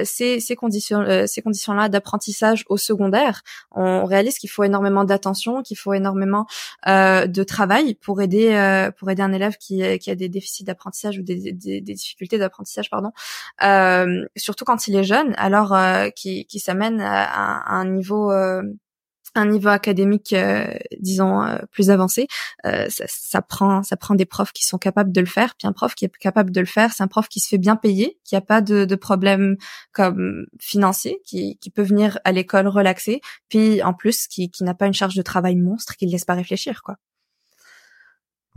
ces 0.05 0.39
ces 0.41 0.55
conditions 0.55 1.03
ces 1.27 1.41
conditions-là 1.41 1.89
d'apprentissage 1.89 2.65
au 2.69 2.77
secondaire? 2.77 3.41
On 3.71 4.05
réalise 4.05 4.37
qu'il 4.37 4.51
faut 4.51 4.65
énormément 4.65 5.05
d'attention, 5.05 5.63
qu'il 5.63 5.79
faut 5.79 5.95
énormément 5.95 6.45
de 6.87 7.43
travail 7.43 7.95
pour 7.95 8.18
aider 8.21 8.55
euh, 8.55 8.91
pour 8.91 9.11
aider 9.11 9.23
un 9.23 9.33
élève 9.33 9.57
qui, 9.57 9.83
qui 9.99 10.11
a 10.11 10.15
des 10.15 10.29
déficits 10.29 10.65
d'apprentissage 10.65 11.19
ou 11.19 11.23
des, 11.23 11.53
des, 11.53 11.81
des 11.81 11.95
difficultés 11.95 12.39
d'apprentissage 12.39 12.91
pardon 12.91 13.11
euh, 13.63 14.25
surtout 14.37 14.65
quand 14.65 14.89
il 14.89 14.97
est 14.97 15.05
jeune 15.05 15.35
alors 15.37 15.75
euh, 15.75 16.09
qui, 16.11 16.47
qui 16.47 16.61
s'amène 16.61 17.01
à, 17.01 17.71
un 17.73 17.85
niveau 17.87 18.33
un 19.35 19.47
niveau 19.47 19.69
académique, 19.69 20.35
disons, 20.99 21.43
plus 21.71 21.91
avancé, 21.91 22.27
ça, 22.65 22.89
ça, 22.89 23.43
prend, 23.43 23.83
ça 23.83 23.97
prend 23.97 24.15
des 24.15 24.25
profs 24.25 24.53
qui 24.53 24.65
sont 24.65 24.79
capables 24.79 25.13
de 25.13 25.21
le 25.21 25.27
faire. 25.27 25.55
Puis 25.57 25.69
un 25.69 25.73
prof 25.73 25.95
qui 25.95 26.07
est 26.07 26.17
capable 26.17 26.51
de 26.51 26.61
le 26.61 26.67
faire, 26.67 26.93
c'est 26.93 27.03
un 27.03 27.09
prof 27.09 27.29
qui 27.29 27.39
se 27.39 27.49
fait 27.49 27.59
bien 27.59 27.77
payer, 27.77 28.19
qui 28.25 28.37
a 28.37 28.41
pas 28.41 28.63
de, 28.63 28.85
de 28.85 28.95
problème 28.97 29.57
comme 29.93 30.47
financier, 30.59 31.21
qui, 31.25 31.59
qui 31.59 31.71
peut 31.71 31.83
venir 31.83 32.19
à 32.25 32.33
l'école 32.33 32.67
relaxer, 32.69 33.21
puis 33.49 33.83
en 33.83 33.93
plus 33.93 34.27
qui, 34.27 34.51
qui 34.51 34.65
n'a 34.65 34.75
pas 34.75 34.87
une 34.87 34.95
charge 34.95 35.15
de 35.15 35.23
travail 35.23 35.57
monstre, 35.57 35.97
qui 35.97 36.07
ne 36.07 36.11
laisse 36.13 36.25
pas 36.25 36.35
réfléchir, 36.35 36.83
quoi. 36.83 36.97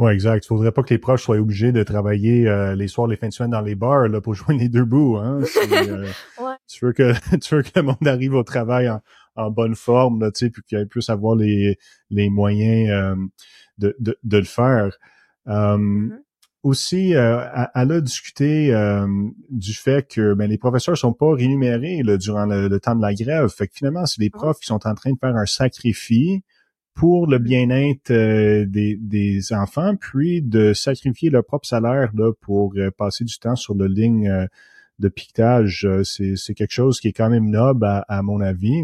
Oui, 0.01 0.13
exact. 0.13 0.43
Il 0.45 0.47
faudrait 0.47 0.71
pas 0.71 0.81
que 0.81 0.89
les 0.89 0.97
proches 0.97 1.21
soient 1.21 1.37
obligés 1.37 1.71
de 1.71 1.83
travailler 1.83 2.47
euh, 2.47 2.73
les 2.73 2.87
soirs, 2.87 3.07
les 3.07 3.17
fins 3.17 3.27
de 3.27 3.33
semaine 3.33 3.51
dans 3.51 3.61
les 3.61 3.75
bars 3.75 4.07
là, 4.07 4.19
pour 4.19 4.33
joindre 4.33 4.59
les 4.59 4.67
deux 4.67 4.83
bouts. 4.83 5.17
Hein? 5.17 5.41
Euh, 5.71 6.55
tu 6.67 6.85
veux 6.85 6.93
que 6.93 7.13
tu 7.37 7.55
veux 7.55 7.61
que 7.61 7.69
le 7.75 7.83
monde 7.83 8.07
arrive 8.07 8.33
au 8.33 8.43
travail 8.43 8.89
en, 9.35 9.51
bonne 9.51 9.75
forme, 9.75 10.21
là, 10.21 10.31
tu 10.31 10.45
sais, 10.45 10.49
puis 10.49 10.63
qu'il 10.67 10.87
puisse 10.87 11.09
avoir 11.09 11.35
les, 11.35 11.77
les 12.09 12.29
moyens 12.29 12.89
euh, 12.89 13.15
de, 13.77 13.95
de, 13.99 14.17
de, 14.23 14.37
le 14.37 14.43
faire. 14.43 14.97
Mm-hmm. 15.45 16.17
Aussi, 16.63 17.11
elle 17.11 17.91
a 17.91 18.01
discuté 18.01 18.73
du 19.49 19.73
fait 19.73 20.07
que 20.07 20.33
ben, 20.33 20.49
les 20.49 20.57
professeurs 20.57 20.97
sont 20.97 21.13
pas 21.13 21.33
rémunérés 21.33 22.01
là, 22.03 22.17
durant 22.17 22.45
le, 22.45 22.79
temps 22.79 22.95
de 22.95 23.01
la 23.01 23.13
grève. 23.13 23.49
Fait 23.49 23.67
que 23.67 23.73
finalement, 23.75 24.05
c'est 24.05 24.21
les 24.21 24.29
profs 24.29 24.59
qui 24.59 24.67
sont 24.67 24.85
en 24.87 24.95
train 24.95 25.11
de 25.11 25.19
faire 25.19 25.35
un 25.35 25.45
sacrifice 25.45 26.41
pour 26.93 27.27
le 27.27 27.39
bien-être 27.39 28.11
euh, 28.11 28.65
des, 28.65 28.97
des, 28.97 29.53
enfants, 29.53 29.95
puis 29.95 30.41
de 30.41 30.73
sacrifier 30.73 31.29
leur 31.29 31.45
propre 31.45 31.67
salaire 31.67 32.11
là, 32.13 32.31
pour 32.41 32.73
euh, 32.77 32.91
passer 32.91 33.23
du 33.23 33.37
temps 33.39 33.55
sur 33.55 33.75
la 33.75 33.87
ligne 33.87 34.27
euh, 34.27 34.45
de 34.99 35.09
piquetage. 35.09 35.87
c'est, 36.03 36.53
quelque 36.53 36.71
chose 36.71 36.99
qui 36.99 37.07
est 37.07 37.13
quand 37.13 37.29
même 37.29 37.49
noble 37.49 37.85
à, 37.85 38.21
mon 38.21 38.39
avis. 38.39 38.83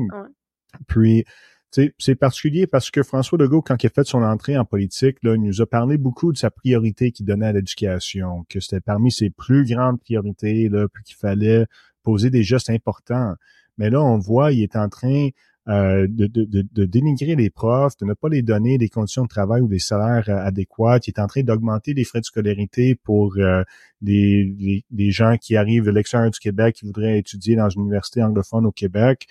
Puis, 0.88 1.26
c'est 1.70 2.15
particulier 2.15 2.65
parce 2.65 2.89
que 2.89 3.04
François 3.04 3.38
Legault, 3.38 3.62
quand 3.62 3.84
il 3.84 3.86
a 3.86 3.89
fait 3.89 4.04
son 4.04 4.24
entrée 4.24 4.58
en 4.58 4.65
politique, 4.65 5.17
là, 5.22 5.36
il 5.36 5.43
nous 5.43 5.62
a 5.62 5.67
parlé 5.67 6.00
beaucoup 6.00 6.34
de 6.34 6.38
sa 6.38 6.50
priorité 6.50 7.12
qu'il 7.12 7.28
donnait 7.28 7.46
à 7.46 7.52
l'éducation, 7.52 8.46
que 8.50 8.60
c'était 8.60 8.80
parmi 8.80 9.12
ses 9.12 9.30
plus 9.30 9.63
grandes 9.63 10.00
priorités, 10.00 10.70
là, 10.70 10.88
puis 10.91 11.04
qu'il 11.04 11.17
fallait 11.17 11.65
poser 12.02 12.32
des 12.32 12.41
gestes 12.41 12.72
importants. 12.72 13.36
Mais 13.78 13.91
là, 13.91 14.02
on 14.02 14.17
voit, 14.17 14.54
il 14.54 14.63
est 14.63 14.76
en 14.76 14.89
train 14.89 15.30
euh, 15.69 16.08
de, 16.10 16.86
dénigrer 16.86 17.36
les 17.36 17.49
profs, 17.49 17.97
de 17.97 18.06
ne 18.06 18.13
pas 18.13 18.30
les 18.30 18.41
donner 18.41 18.77
des 18.77 18.88
conditions 18.88 19.23
de 19.23 19.27
travail 19.27 19.62
ou 19.62 19.67
des 19.67 19.80
salaires 19.80 20.30
euh, 20.30 20.38
adéquats. 20.38 20.99
qui 20.99 21.12
est 21.12 21.19
en 21.19 21.27
train 21.27 21.43
d'augmenter 21.43 21.93
les 21.93 22.06
frais 22.06 22.21
de 22.21 22.25
scolarité 22.25 22.95
pour 22.95 23.36
euh, 23.38 23.63
des, 24.01 24.84
des, 24.89 25.12
gens 25.12 25.36
qui 25.38 25.58
arrivent 25.58 25.84
de 25.84 25.91
l'extérieur 25.91 26.32
du 26.32 26.39
Québec 26.39 26.75
qui 26.75 26.86
voudraient 26.86 27.19
étudier 27.19 27.58
dans 27.58 27.69
une 27.69 27.82
université 27.82 28.23
anglophone 28.23 28.65
au 28.65 28.71
Québec. 28.71 29.27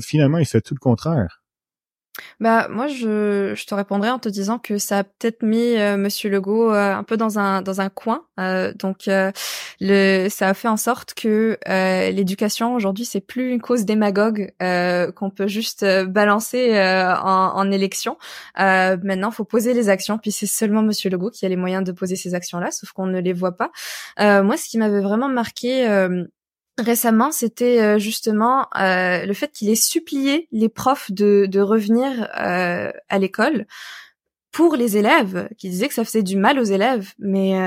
finalement, 0.00 0.38
il 0.38 0.46
fait 0.46 0.60
tout 0.60 0.74
le 0.74 0.80
contraire. 0.80 1.43
Bah 2.44 2.68
moi 2.68 2.88
je, 2.88 3.54
je 3.56 3.64
te 3.64 3.74
répondrai 3.74 4.10
en 4.10 4.18
te 4.18 4.28
disant 4.28 4.58
que 4.58 4.76
ça 4.76 4.98
a 4.98 5.04
peut-être 5.04 5.42
mis 5.42 5.78
euh, 5.78 5.96
Monsieur 5.96 6.28
Legault 6.28 6.74
euh, 6.74 6.94
un 6.94 7.02
peu 7.02 7.16
dans 7.16 7.38
un 7.38 7.62
dans 7.62 7.80
un 7.80 7.88
coin. 7.88 8.26
Euh, 8.38 8.74
donc 8.74 9.08
le 9.80 10.28
ça 10.28 10.50
a 10.50 10.52
fait 10.52 10.68
en 10.68 10.76
sorte 10.76 11.14
que 11.14 11.56
l'éducation 12.10 12.74
aujourd'hui 12.74 13.06
c'est 13.06 13.22
plus 13.22 13.50
une 13.50 13.62
cause 13.62 13.86
démagogue 13.86 14.52
qu'on 14.60 15.30
peut 15.30 15.46
juste 15.46 15.86
balancer 16.04 16.78
en, 16.78 17.52
en, 17.54 17.70
élection. 17.70 18.18
maintenant 18.58 19.30
faut 19.30 19.44
poser 19.44 19.72
les 19.72 19.88
actions. 19.88 20.18
Puis 20.18 20.30
c'est 20.30 20.46
seulement 20.46 20.82
Monsieur 20.82 21.08
Legault 21.08 21.30
qui 21.30 21.46
a 21.46 21.48
les 21.48 21.56
moyens 21.56 21.82
de 21.82 21.92
poser 21.92 22.16
ces 22.16 22.34
actions 22.34 22.58
là, 22.58 22.70
sauf 22.70 22.92
qu'on 22.92 23.06
ne 23.06 23.20
les 23.20 23.32
voit 23.32 23.56
pas. 23.56 23.70
moi 24.18 24.58
ce 24.58 24.68
qui 24.68 24.76
m'avait 24.76 25.00
vraiment 25.00 25.30
marqué 25.30 25.86
récemment, 26.78 27.32
c'était 27.32 27.80
euh, 27.80 27.98
justement 27.98 28.66
euh, 28.76 29.24
le 29.24 29.34
fait 29.34 29.52
qu'il 29.52 29.68
ait 29.70 29.74
supplié 29.74 30.48
les 30.52 30.68
profs 30.68 31.10
de, 31.12 31.46
de 31.48 31.60
revenir 31.60 32.28
euh, 32.38 32.90
à 33.08 33.18
l'école 33.18 33.66
pour 34.50 34.76
les 34.76 34.96
élèves, 34.96 35.48
qui 35.58 35.68
disaient 35.68 35.88
que 35.88 35.94
ça 35.94 36.04
faisait 36.04 36.22
du 36.22 36.36
mal 36.36 36.60
aux 36.60 36.64
élèves, 36.64 37.12
mais 37.18 37.58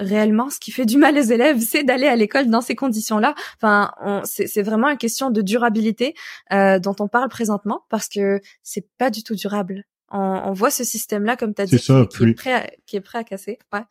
réellement, 0.00 0.50
ce 0.50 0.58
qui 0.58 0.72
fait 0.72 0.84
du 0.84 0.98
mal 0.98 1.16
aux 1.16 1.22
élèves, 1.22 1.60
c'est 1.64 1.84
d'aller 1.84 2.08
à 2.08 2.16
l'école 2.16 2.48
dans 2.50 2.60
ces 2.60 2.74
conditions-là. 2.74 3.36
Enfin, 3.62 3.92
c'est 4.24 4.62
vraiment 4.62 4.88
une 4.88 4.98
question 4.98 5.30
de 5.30 5.42
durabilité 5.42 6.16
dont 6.50 6.96
on 6.98 7.06
parle 7.06 7.28
présentement, 7.28 7.84
parce 7.88 8.08
que 8.08 8.40
c'est 8.64 8.88
pas 8.98 9.10
du 9.10 9.22
tout 9.22 9.36
durable. 9.36 9.84
On, 10.10 10.18
on 10.18 10.52
voit 10.52 10.72
ce 10.72 10.82
système-là, 10.82 11.36
comme 11.36 11.54
tu 11.54 11.62
as 11.62 11.66
dit, 11.66 11.78
qui, 11.78 11.92
est 11.92 12.34
prêt 12.34 12.52
à, 12.52 12.66
qui 12.84 12.96
est 12.96 13.00
prêt 13.00 13.18
à 13.20 13.24
casser. 13.24 13.60
Ouais. 13.72 13.84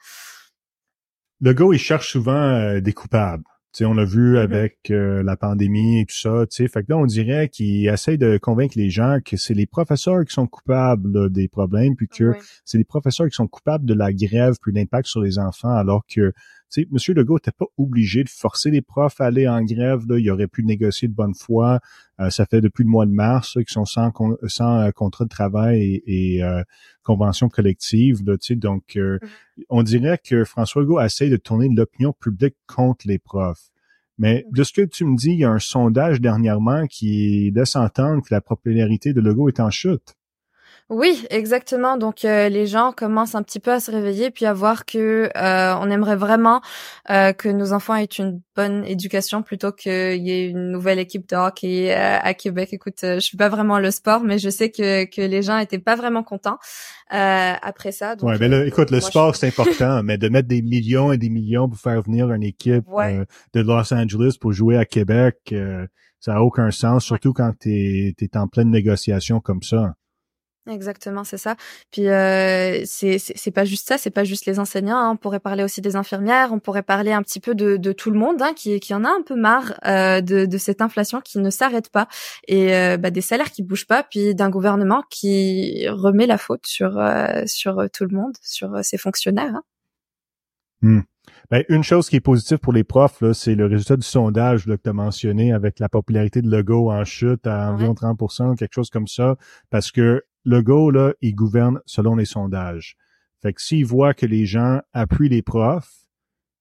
Le 1.39 1.54
go, 1.54 1.71
il 1.71 1.80
cherche 1.80 2.12
souvent 2.12 2.78
des 2.78 2.91
coupables 2.91 3.45
on 3.82 3.94
l'a 3.94 4.06
vu 4.06 4.36
mm-hmm. 4.36 4.40
avec 4.40 4.78
euh, 4.92 5.24
la 5.24 5.36
pandémie 5.36 6.02
et 6.02 6.06
tout 6.06 6.16
ça. 6.16 6.46
Fait 6.50 6.84
que 6.84 6.90
là, 6.90 6.98
on 6.98 7.06
dirait 7.06 7.50
qu'il 7.50 7.88
essaie 7.88 8.18
de 8.18 8.38
convaincre 8.38 8.78
les 8.78 8.90
gens 8.90 9.18
que 9.24 9.38
c'est 9.38 9.54
les 9.54 9.66
professeurs 9.66 10.24
qui 10.26 10.34
sont 10.34 10.48
coupables 10.48 11.32
des 11.32 11.48
problèmes, 11.48 11.96
puis 11.96 12.08
que 12.08 12.34
c'est 12.66 12.78
les 12.78 12.84
professeurs 12.84 13.28
qui 13.28 13.36
sont 13.36 13.48
coupables 13.48 13.86
de 13.86 13.94
la 13.94 14.14
grève, 14.14 14.56
puis 14.62 14.72
l'impact 14.74 15.08
sur 15.08 15.22
les 15.22 15.40
enfants, 15.40 15.76
alors 15.76 16.04
que 16.08 16.34
sais, 16.74 16.88
M. 16.92 17.16
Legault 17.16 17.36
n'était 17.36 17.52
pas 17.52 17.66
obligé 17.78 18.24
de 18.24 18.30
forcer 18.30 18.72
les 18.72 18.82
profs 18.82 19.20
à 19.22 19.26
aller 19.26 19.48
en 19.48 19.64
grève. 19.64 20.08
Là. 20.08 20.18
Il 20.20 20.30
aurait 20.32 20.48
pu 20.48 20.64
négocier 20.64 21.08
de 21.08 21.14
bonne 21.14 21.36
foi. 21.36 21.80
Euh, 22.20 22.30
ça 22.30 22.46
fait 22.46 22.62
depuis 22.62 22.84
le 22.84 22.90
mois 22.90 23.06
de 23.06 23.12
mars 23.12 23.54
qu'ils 23.54 23.70
sont 23.70 23.86
sans, 23.86 24.12
sans 24.48 24.80
euh, 24.80 24.92
contrat 24.92 25.26
de 25.26 25.30
travail 25.30 26.02
et, 26.06 26.44
euh, 26.44 26.64
convention 27.04 27.50
collective. 27.50 28.24
Là, 28.26 28.36
donc, 28.52 28.84
mm-hmm. 28.96 29.20
on 29.70 29.84
dirait 29.84 30.20
que 30.24 30.44
François 30.44 30.82
Legault 30.82 31.02
essaie 31.02 31.30
de 31.30 31.38
tourner 31.38 31.70
l'opinion 31.70 32.14
publique 32.14 32.56
contre 32.68 33.08
les 33.08 33.20
profs. 33.20 33.70
Mais 34.18 34.46
mm-hmm. 34.48 34.56
de 34.56 34.64
ce 34.64 34.74
que 34.74 34.82
tu 34.82 35.06
me 35.06 35.18
dis, 35.18 35.32
il 35.32 35.40
y 35.40 35.46
a 35.46 35.52
un 35.52 35.60
sondage 35.60 36.22
dernièrement 36.22 36.88
qui 36.88 37.52
laisse 37.56 37.76
entendre 37.76 38.24
que 38.24 38.34
la 38.34 38.42
popularité 38.42 39.14
de 39.14 39.22
Legault 39.22 39.50
est 39.50 39.60
en 39.60 39.70
chute. 39.70 40.16
Oui, 40.89 41.26
exactement. 41.30 41.98
Donc 41.98 42.26
euh, 42.26 42.50
les 42.50 42.67
gens 42.67 42.91
commencent 42.91 43.36
un 43.36 43.41
petit 43.41 43.60
peu 43.60 43.72
à 43.72 43.80
se 43.80 43.89
réveiller 43.89 44.32
puis 44.32 44.46
à 44.46 44.54
voir 44.54 44.86
que 44.86 45.30
euh, 45.36 45.76
on 45.80 45.89
aimerait 45.89 46.17
vraiment 46.17 46.62
euh, 47.10 47.32
que 47.32 47.48
nos 47.48 47.72
enfants 47.72 47.96
aient 47.96 48.04
une 48.04 48.41
bonne 48.56 48.84
éducation 48.86 49.43
plutôt 49.43 49.72
qu'il 49.72 50.22
y 50.22 50.32
ait 50.32 50.50
une 50.50 50.72
nouvelle 50.72 51.00
équipe 51.00 51.28
de 51.30 51.36
hockey 51.38 51.93
à 51.93 52.34
Québec. 52.34 52.69
Écoute, 52.74 53.00
je 53.02 53.19
suis 53.19 53.38
pas 53.38 53.48
vraiment 53.48 53.80
le 53.80 53.91
sport, 53.91 54.24
mais 54.24 54.38
je 54.38 54.50
sais 54.50 54.72
que 54.72 55.06
que 55.06 55.22
les 55.22 55.41
gens 55.41 55.58
étaient 55.58 55.80
pas 55.80 55.96
vraiment 55.96 56.22
contents 56.24 56.58
après 57.10 57.91
ça. 57.91 58.15
Donc, 58.15 58.30
ouais, 58.30 58.38
mais 58.39 58.50
là, 58.50 58.65
écoute, 58.65 58.91
le 58.91 59.00
sport 59.00 59.36
c'est 59.36 59.48
important, 59.48 60.04
mais 60.04 60.17
de 60.17 60.28
mettre 60.28 60.48
des 60.48 60.62
millions 60.62 61.12
et 61.13 61.17
des 61.17 61.30
millions 61.30 61.69
pour 61.69 61.80
faire 61.80 62.02
venir 62.02 62.32
une 62.32 62.43
équipe 62.43 62.86
de 63.54 63.62
Los 63.62 63.93
Angeles 63.93 64.36
pour 64.39 64.52
jouer 64.52 64.78
à 64.78 64.86
Québec, 64.86 65.56
ça 66.19 66.36
a 66.36 66.41
aucun 66.41 66.72
sens, 66.72 67.06
surtout 67.06 67.34
quand 67.34 67.54
tu 67.60 68.13
es 68.19 68.38
en 68.38 68.48
pleine 68.48 68.69
négociation 68.69 69.39
comme 69.39 69.63
ça. 69.63 69.96
Exactement, 70.69 71.26
c'est 71.26 71.38
ça. 71.38 71.58
Puis 71.91 72.08
euh, 72.08 72.84
c'est 72.86 73.17
c'est 73.17 73.52
pas 73.52 73.65
juste 73.65 73.86
ça, 73.86 73.97
c'est 73.97 74.12
pas 74.12 74.23
juste 74.23 74.45
les 74.45 74.60
enseignants. 74.60 74.95
Hein. 74.95 75.12
On 75.12 75.17
pourrait 75.17 75.41
parler 75.41 75.62
aussi 75.62 75.82
des 75.82 75.97
infirmières, 75.97 76.54
on 76.54 76.60
pourrait 76.60 76.84
parler 76.84 77.12
un 77.12 77.21
petit 77.21 77.41
peu 77.41 77.54
de, 77.54 77.76
de 77.76 77.91
tout 77.91 78.12
le 78.12 78.17
monde 78.17 78.41
hein, 78.41 78.54
qui 78.56 78.80
qui 78.80 78.93
en 78.93 79.04
a 79.04 79.10
un 79.10 79.21
peu 79.26 79.36
marre 79.36 79.73
euh, 79.86 80.21
de, 80.21 80.45
de 80.45 80.58
cette 80.58 80.82
inflation 80.82 81.19
qui 81.19 81.39
ne 81.39 81.49
s'arrête 81.49 81.89
pas 81.89 82.08
et 82.47 82.73
euh, 82.73 82.95
bah, 82.95 83.12
des 83.12 83.19
salaires 83.19 83.52
qui 83.52 83.62
bougent 83.62 83.88
pas, 83.88 84.04
puis 84.04 84.36
d'un 84.36 84.49
gouvernement 84.49 85.04
qui 85.10 85.86
remet 85.89 86.28
la 86.28 86.38
faute 86.38 86.65
sur 86.65 86.97
euh, 86.97 87.43
sur 87.45 87.86
tout 87.91 88.06
le 88.06 88.15
monde, 88.15 88.34
sur 88.41 88.86
ses 88.86 88.97
fonctionnaires. 88.97 89.56
Hein. 89.56 89.63
Hmm. 90.82 91.02
Ben, 91.52 91.65
une 91.67 91.84
chose 91.84 92.10
qui 92.10 92.15
est 92.15 92.21
positive 92.21 92.58
pour 92.60 92.71
les 92.71 92.86
profs, 92.86 93.21
c'est 93.34 93.56
le 93.56 93.65
résultat 93.65 93.97
du 93.97 94.06
sondage 94.08 94.65
là, 94.65 94.78
que 94.78 94.84
tu 94.84 94.89
as 94.89 94.93
mentionné 94.93 95.52
avec 95.52 95.80
la 95.80 95.89
popularité 95.89 96.41
de 96.41 96.49
Legault 96.49 96.89
en 96.89 97.04
chute 97.04 97.45
à 97.47 97.71
environ 97.71 97.93
30% 97.93 98.56
quelque 98.56 98.73
chose 98.73 98.89
comme 98.89 99.08
ça, 99.08 99.36
parce 99.69 99.91
que 99.91 100.23
Legault, 100.45 100.91
là, 100.91 101.13
il 101.21 101.36
gouverne 101.36 101.79
selon 101.86 102.15
les 102.15 102.25
sondages. 102.25 102.97
Fait 103.41 103.53
que 103.53 103.62
s'il 103.62 103.86
voit 103.86 104.13
que 104.13 104.25
les 104.25 104.45
gens 104.45 104.79
appuient 104.93 105.29
les 105.29 105.41
profs, 105.41 106.06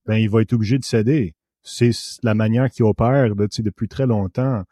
ben 0.07 0.17
il 0.17 0.29
va 0.29 0.43
être 0.43 0.53
obligé 0.53 0.79
de 0.79 0.85
céder. 0.85 1.35
C'est 1.63 1.93
la 2.23 2.35
manière 2.35 2.71
qu'il 2.71 2.85
opère 2.85 3.29
là, 3.29 3.35
depuis 3.37 3.89
très 3.89 4.07
longtemps. 4.07 4.65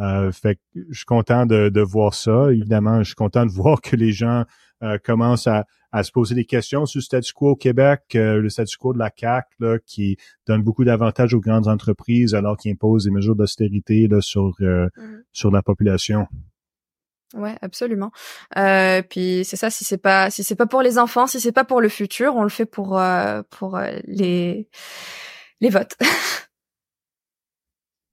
Euh, 0.00 0.32
fait 0.32 0.56
que 0.56 0.60
je 0.90 0.98
suis 0.98 1.04
content 1.04 1.46
de, 1.46 1.68
de, 1.68 1.80
voir 1.80 2.14
ça. 2.14 2.50
Évidemment, 2.50 2.98
je 3.00 3.08
suis 3.08 3.14
content 3.14 3.46
de 3.46 3.50
voir 3.52 3.80
que 3.80 3.94
les 3.94 4.10
gens 4.10 4.44
euh, 4.82 4.98
commencent 4.98 5.46
à, 5.46 5.66
à, 5.92 6.02
se 6.02 6.10
poser 6.10 6.34
des 6.34 6.44
questions 6.44 6.86
sur 6.86 6.98
le 6.98 7.02
statu 7.02 7.32
quo 7.32 7.50
au 7.50 7.56
Québec, 7.56 8.02
euh, 8.16 8.40
le 8.40 8.48
statu 8.48 8.76
quo 8.76 8.92
de 8.92 8.98
la 8.98 9.10
CAC, 9.10 9.46
là, 9.60 9.78
qui 9.86 10.16
donne 10.48 10.62
beaucoup 10.62 10.84
d'avantages 10.84 11.34
aux 11.34 11.40
grandes 11.40 11.68
entreprises 11.68 12.34
alors 12.34 12.56
qu'il 12.56 12.72
impose 12.72 13.04
des 13.04 13.10
mesures 13.10 13.36
d'austérité 13.36 14.08
sur 14.20 14.50
mm-hmm. 14.58 14.88
sur 15.32 15.52
la 15.52 15.62
population. 15.62 16.26
Ouais, 17.34 17.56
absolument. 17.62 18.10
Euh, 18.56 19.02
puis 19.02 19.44
c'est 19.44 19.56
ça, 19.56 19.70
si 19.70 19.84
c'est 19.84 19.98
pas 19.98 20.30
si 20.30 20.44
c'est 20.44 20.54
pas 20.56 20.66
pour 20.66 20.82
les 20.82 20.98
enfants, 20.98 21.26
si 21.26 21.40
c'est 21.40 21.52
pas 21.52 21.64
pour 21.64 21.80
le 21.80 21.88
futur, 21.88 22.36
on 22.36 22.42
le 22.42 22.48
fait 22.48 22.66
pour 22.66 22.98
euh, 22.98 23.42
pour 23.50 23.76
euh, 23.76 23.98
les 24.04 24.68
les 25.60 25.70
votes. 25.70 25.96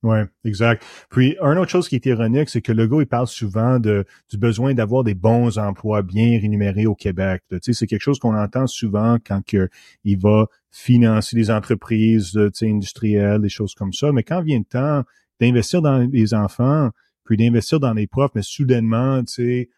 Ouais, 0.01 0.25
exact. 0.45 0.85
Puis, 1.09 1.35
une 1.41 1.57
autre 1.57 1.69
chose 1.69 1.89
qui 1.89 1.95
est 1.95 2.05
ironique, 2.05 2.47
c'est 2.47 2.61
que 2.61 2.71
Legault, 2.71 3.01
il 3.01 3.05
parle 3.05 3.27
souvent 3.27 3.79
de, 3.79 4.05
du 4.29 4.37
besoin 4.37 4.73
d'avoir 4.73 5.03
des 5.03 5.13
bons 5.13 5.57
emplois 5.57 6.03
bien 6.03 6.39
rémunérés 6.39 6.85
au 6.85 6.95
Québec. 6.95 7.43
Tu 7.49 7.57
sais, 7.61 7.73
c'est 7.73 7.85
quelque 7.85 8.01
chose 8.01 8.17
qu'on 8.17 8.33
entend 8.33 8.65
souvent 8.65 9.17
quand 9.25 9.45
que, 9.45 9.67
il 10.05 10.17
va 10.17 10.45
financer 10.71 11.35
des 11.35 11.51
entreprises 11.51 12.31
tu 12.31 12.49
sais, 12.53 12.69
industrielles, 12.69 13.41
des 13.41 13.49
choses 13.49 13.73
comme 13.73 13.91
ça. 13.91 14.13
Mais 14.13 14.23
quand 14.23 14.41
vient 14.41 14.59
le 14.59 14.63
temps 14.63 15.03
d'investir 15.41 15.81
dans 15.81 15.97
les 15.97 16.33
enfants, 16.33 16.91
d'investir 17.37 17.79
dans 17.79 17.93
les 17.93 18.07
profs, 18.07 18.31
mais 18.35 18.41
soudainement, 18.41 19.23
tu 19.23 19.33
sais, 19.33 19.69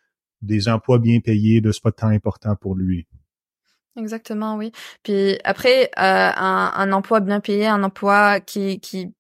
des 0.42 0.70
emplois 0.70 1.00
bien 1.00 1.20
payés, 1.20 1.62
de 1.62 1.72
c'est 1.72 1.84
pas 1.84 1.92
tant 1.92 2.08
important 2.08 2.56
pour 2.56 2.76
lui. 2.76 3.08
Exactement, 3.98 4.56
oui. 4.56 4.72
Puis 5.04 5.38
après, 5.44 5.86
euh, 5.86 5.90
un, 5.98 6.72
un, 6.76 6.92
emploi 6.94 7.20
bien 7.20 7.42
payé, 7.42 7.68
un 7.68 7.84
emploi 7.84 8.40
qui, 8.40 8.80
qui 8.80 9.14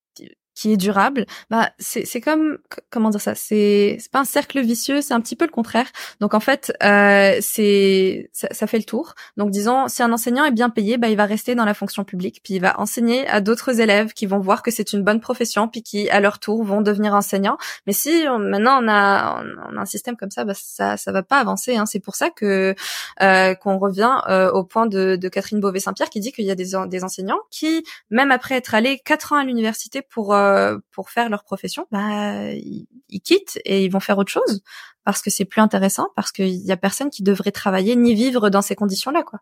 qui 0.61 0.73
est 0.73 0.77
durable, 0.77 1.25
bah 1.49 1.71
c'est 1.79 2.21
comme 2.21 2.59
comment 2.91 3.09
dire 3.09 3.19
ça, 3.19 3.33
c'est 3.33 3.97
c'est 3.99 4.11
pas 4.11 4.19
un 4.19 4.25
cercle 4.25 4.61
vicieux, 4.61 5.01
c'est 5.01 5.15
un 5.15 5.19
petit 5.19 5.35
peu 5.35 5.45
le 5.45 5.51
contraire. 5.51 5.87
Donc 6.19 6.35
en 6.35 6.39
fait, 6.39 6.71
euh, 6.83 7.35
c'est 7.41 8.29
ça, 8.31 8.47
ça, 8.51 8.67
fait 8.67 8.77
le 8.77 8.83
tour. 8.83 9.15
Donc 9.37 9.49
disons, 9.49 9.87
si 9.87 10.03
un 10.03 10.13
enseignant 10.13 10.45
est 10.45 10.51
bien 10.51 10.69
payé, 10.69 10.99
bah 10.99 11.09
il 11.09 11.17
va 11.17 11.25
rester 11.25 11.55
dans 11.55 11.65
la 11.65 11.73
fonction 11.73 12.03
publique, 12.03 12.41
puis 12.43 12.53
il 12.55 12.61
va 12.61 12.79
enseigner 12.79 13.27
à 13.27 13.41
d'autres 13.41 13.79
élèves 13.81 14.13
qui 14.13 14.27
vont 14.27 14.37
voir 14.37 14.61
que 14.61 14.69
c'est 14.69 14.93
une 14.93 15.03
bonne 15.03 15.19
profession, 15.19 15.67
puis 15.67 15.81
qui 15.81 16.09
à 16.11 16.19
leur 16.19 16.37
tour 16.37 16.63
vont 16.63 16.81
devenir 16.81 17.15
enseignants. 17.15 17.57
Mais 17.87 17.93
si 17.93 18.25
maintenant 18.27 18.83
on 18.83 18.87
a 18.87 19.43
on 19.71 19.77
a 19.77 19.81
un 19.81 19.85
système 19.85 20.15
comme 20.15 20.29
ça, 20.29 20.45
bah 20.45 20.53
ça 20.55 20.95
ça 20.95 21.11
va 21.11 21.23
pas 21.23 21.39
avancer. 21.39 21.75
Hein. 21.75 21.87
C'est 21.87 21.99
pour 21.99 22.13
ça 22.13 22.29
que 22.29 22.75
euh, 23.23 23.55
qu'on 23.55 23.79
revient 23.79 24.21
euh, 24.29 24.51
au 24.51 24.63
point 24.63 24.85
de, 24.85 25.15
de 25.15 25.27
Catherine 25.27 25.59
Beauvais-Saint-Pierre 25.59 26.11
qui 26.11 26.19
dit 26.19 26.31
qu'il 26.31 26.45
y 26.45 26.51
a 26.51 26.55
des 26.55 26.71
des 26.87 27.03
enseignants 27.03 27.39
qui 27.49 27.83
même 28.11 28.29
après 28.29 28.55
être 28.55 28.75
allés 28.75 28.99
quatre 28.99 29.33
ans 29.33 29.37
à 29.37 29.43
l'université 29.43 30.03
pour 30.03 30.35
euh, 30.35 30.50
pour 30.91 31.09
faire 31.09 31.29
leur 31.29 31.43
profession, 31.43 31.87
bah 31.91 32.51
ils, 32.53 33.21
quittent 33.23 33.59
et 33.65 33.85
ils 33.85 33.91
vont 33.91 33.99
faire 33.99 34.17
autre 34.17 34.31
chose 34.31 34.63
parce 35.03 35.21
que 35.21 35.29
c'est 35.29 35.45
plus 35.45 35.61
intéressant, 35.61 36.07
parce 36.15 36.31
qu'il 36.31 36.65
y 36.65 36.71
a 36.71 36.77
personne 36.77 37.09
qui 37.09 37.23
devrait 37.23 37.51
travailler 37.51 37.95
ni 37.95 38.13
vivre 38.13 38.49
dans 38.49 38.61
ces 38.61 38.75
conditions-là, 38.75 39.23
quoi. 39.23 39.39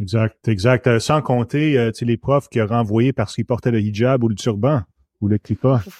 Exact, 0.00 0.46
exact. 0.48 0.86
Euh, 0.86 0.98
sans 0.98 1.22
compter, 1.22 1.78
euh, 1.78 1.90
les 2.02 2.16
profs 2.16 2.48
qui 2.48 2.60
ont 2.60 2.66
renvoyé 2.66 3.12
parce 3.12 3.34
qu'ils 3.34 3.46
portaient 3.46 3.70
le 3.70 3.80
hijab 3.80 4.22
ou 4.24 4.28
le 4.28 4.34
turban 4.34 4.82
ou 5.20 5.28
le 5.28 5.38
clipa. 5.38 5.82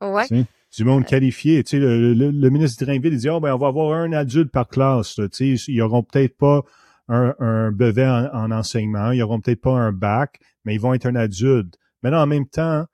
Ouais, 0.00 0.26
ouais. 0.30 0.44
du 0.76 0.84
monde 0.84 1.06
qualifié. 1.06 1.62
Tu 1.64 1.70
sais, 1.70 1.78
le, 1.78 2.12
le, 2.12 2.50
ministre 2.50 2.84
Drainville, 2.84 3.14
il 3.14 3.18
dit, 3.18 3.30
oh, 3.30 3.40
ben, 3.40 3.54
on 3.54 3.58
va 3.58 3.68
avoir 3.68 3.96
un 3.96 4.12
adulte 4.12 4.50
par 4.50 4.68
classe. 4.68 5.14
Tu 5.32 5.56
sais, 5.56 5.72
ils 5.72 5.80
auront 5.80 6.02
peut-être 6.02 6.36
pas 6.36 6.62
un, 7.08 7.34
un 7.38 7.70
brevet 7.70 8.06
en, 8.06 8.26
en, 8.34 8.50
enseignement, 8.50 9.12
ils 9.12 9.22
auront 9.22 9.40
peut-être 9.40 9.62
pas 9.62 9.70
un 9.70 9.92
bac, 9.92 10.38
mais 10.64 10.74
ils 10.74 10.80
vont 10.80 10.92
être 10.92 11.06
un 11.06 11.14
adulte. 11.14 11.78
Mais 12.02 12.10
là, 12.10 12.22
en 12.22 12.26
même 12.26 12.46
temps, 12.46 12.84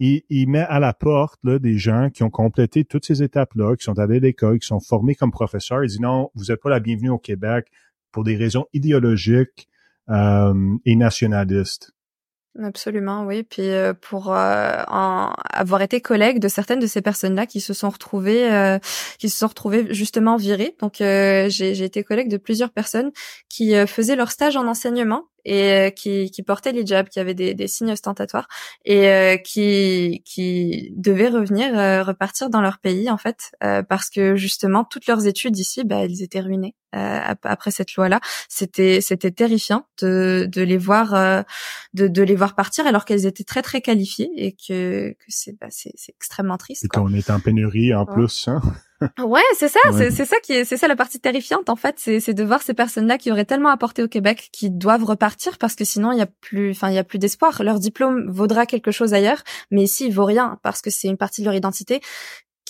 il, 0.00 0.48
met 0.48 0.60
à 0.60 0.80
la 0.80 0.92
porte 0.92 1.38
là, 1.44 1.58
des 1.58 1.78
gens 1.78 2.08
qui 2.10 2.22
ont 2.22 2.30
complété 2.30 2.84
toutes 2.84 3.04
ces 3.04 3.22
étapes-là, 3.22 3.76
qui 3.76 3.84
sont 3.84 3.98
allés 3.98 4.16
à 4.16 4.20
l'école, 4.20 4.58
qui 4.58 4.66
sont 4.66 4.80
formés 4.80 5.14
comme 5.14 5.30
professeurs. 5.30 5.84
Il 5.84 5.88
dit 5.88 6.00
non, 6.00 6.30
vous 6.34 6.46
n'êtes 6.46 6.60
pas 6.60 6.70
la 6.70 6.80
bienvenue 6.80 7.10
au 7.10 7.18
Québec 7.18 7.68
pour 8.10 8.24
des 8.24 8.36
raisons 8.36 8.66
idéologiques 8.72 9.68
euh, 10.08 10.76
et 10.84 10.96
nationalistes. 10.96 11.92
Absolument, 12.58 13.24
oui. 13.26 13.44
Puis 13.44 13.62
euh, 13.62 13.94
pour 13.94 14.34
euh, 14.34 14.82
en 14.88 15.32
avoir 15.52 15.82
été 15.82 16.00
collègue 16.00 16.40
de 16.40 16.48
certaines 16.48 16.80
de 16.80 16.86
ces 16.88 17.00
personnes-là 17.00 17.46
qui 17.46 17.60
se 17.60 17.72
sont 17.72 17.88
retrouvées, 17.88 18.52
euh, 18.52 18.78
qui 19.18 19.28
se 19.28 19.38
sont 19.38 19.46
retrouvées 19.46 19.94
justement 19.94 20.36
virées. 20.36 20.74
Donc 20.80 20.96
j'ai 20.98 21.84
été 21.84 22.02
collègue 22.02 22.28
de 22.28 22.38
plusieurs 22.38 22.70
personnes 22.70 23.12
qui 23.48 23.74
faisaient 23.86 24.16
leur 24.16 24.32
stage 24.32 24.56
en 24.56 24.66
enseignement 24.66 25.26
et 25.44 25.92
qui, 25.96 26.30
qui 26.30 26.42
portaient 26.42 26.72
l'hijab, 26.72 27.08
qui 27.08 27.20
avaient 27.20 27.34
des, 27.34 27.54
des 27.54 27.68
signes 27.68 27.92
ostentatoires 27.92 28.48
et 28.84 29.40
qui 29.44 30.22
qui 30.24 30.92
devaient 30.96 31.28
revenir 31.28 31.72
repartir 32.06 32.50
dans 32.50 32.60
leur 32.60 32.78
pays 32.78 33.10
en 33.10 33.18
fait 33.18 33.52
parce 33.88 34.10
que 34.10 34.36
justement 34.36 34.84
toutes 34.84 35.06
leurs 35.06 35.26
études 35.26 35.58
ici, 35.58 35.84
bah, 35.84 36.04
elles 36.04 36.22
étaient 36.22 36.40
ruinées. 36.40 36.74
Euh, 36.96 37.34
après 37.44 37.70
cette 37.70 37.94
loi-là, 37.94 38.20
c'était 38.48 39.00
c'était 39.00 39.30
terrifiant 39.30 39.86
de, 40.02 40.48
de 40.50 40.62
les 40.62 40.76
voir 40.76 41.14
euh, 41.14 41.42
de, 41.94 42.08
de 42.08 42.22
les 42.22 42.34
voir 42.34 42.56
partir 42.56 42.84
alors 42.86 43.04
qu'elles 43.04 43.26
étaient 43.26 43.44
très 43.44 43.62
très 43.62 43.80
qualifiées 43.80 44.30
et 44.34 44.52
que, 44.52 45.10
que 45.10 45.24
c'est 45.28 45.56
bah, 45.60 45.68
c'est 45.70 45.94
extrêmement 46.08 46.56
triste. 46.56 46.84
Et 46.84 46.88
qu'on 46.88 47.12
est 47.14 47.30
en 47.30 47.38
pénurie 47.38 47.94
en 47.94 48.06
plus. 48.06 48.48
Hein? 48.48 48.60
Ouais, 49.18 49.40
c'est 49.56 49.68
ça, 49.68 49.80
c'est 49.92 50.24
ça 50.24 50.36
qui 50.40 50.52
est 50.52 50.64
c'est 50.64 50.76
ça 50.76 50.88
la 50.88 50.96
partie 50.96 51.20
terrifiante 51.20 51.68
en 51.68 51.76
fait, 51.76 51.96
c'est 51.98 52.34
de 52.34 52.44
voir 52.44 52.62
ces 52.62 52.74
personnes-là 52.74 53.18
qui 53.18 53.32
auraient 53.32 53.44
tellement 53.44 53.70
apporté 53.70 54.02
au 54.02 54.08
Québec 54.08 54.50
qui 54.52 54.70
doivent 54.70 55.04
repartir 55.04 55.58
parce 55.58 55.74
que 55.74 55.84
sinon 55.84 56.12
il 56.12 56.18
y 56.18 56.22
a 56.22 56.26
plus 56.26 56.70
enfin 56.72 56.90
il 56.90 56.94
y 56.94 56.98
a 56.98 57.04
plus 57.04 57.18
d'espoir. 57.18 57.62
Leur 57.62 57.78
diplôme 57.78 58.30
vaudra 58.30 58.66
quelque 58.66 58.90
chose 58.90 59.14
ailleurs, 59.14 59.42
mais 59.70 59.82
ici 59.82 60.06
il 60.06 60.12
vaut 60.12 60.24
rien 60.24 60.58
parce 60.62 60.82
que 60.82 60.90
c'est 60.90 61.08
une 61.08 61.16
partie 61.16 61.40
de 61.40 61.46
leur 61.46 61.54
identité 61.54 62.00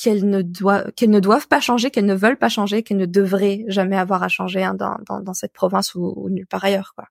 qu'elles 0.00 0.28
ne 0.28 0.42
doivent 0.42 0.92
qu'elles 0.92 1.10
ne 1.10 1.20
doivent 1.20 1.48
pas 1.48 1.60
changer, 1.60 1.90
qu'elles 1.90 2.06
ne 2.06 2.14
veulent 2.14 2.38
pas 2.38 2.48
changer, 2.48 2.82
qu'elles 2.82 2.96
ne 2.96 3.06
devraient 3.06 3.64
jamais 3.68 3.96
avoir 3.96 4.22
à 4.22 4.28
changer 4.28 4.62
hein, 4.62 4.74
dans, 4.74 4.96
dans, 5.06 5.20
dans, 5.20 5.34
cette 5.34 5.52
province 5.52 5.94
ou, 5.94 6.28
nulle 6.30 6.46
part 6.46 6.64
ailleurs. 6.64 6.92
Quoi. 6.94 7.06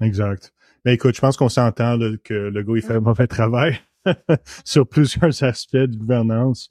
Exact. 0.00 0.52
Mais 0.84 0.94
écoute, 0.94 1.16
je 1.16 1.20
pense 1.20 1.36
qu'on 1.36 1.48
s'entend 1.48 1.98
que 2.22 2.34
le 2.34 2.62
gars 2.62 2.74
il 2.76 2.82
fait 2.82 2.94
un 2.94 3.00
mauvais 3.00 3.26
travail 3.26 3.80
sur 4.64 4.86
plusieurs 4.86 5.42
aspects 5.42 5.76
de 5.76 5.96
gouvernance. 5.96 6.70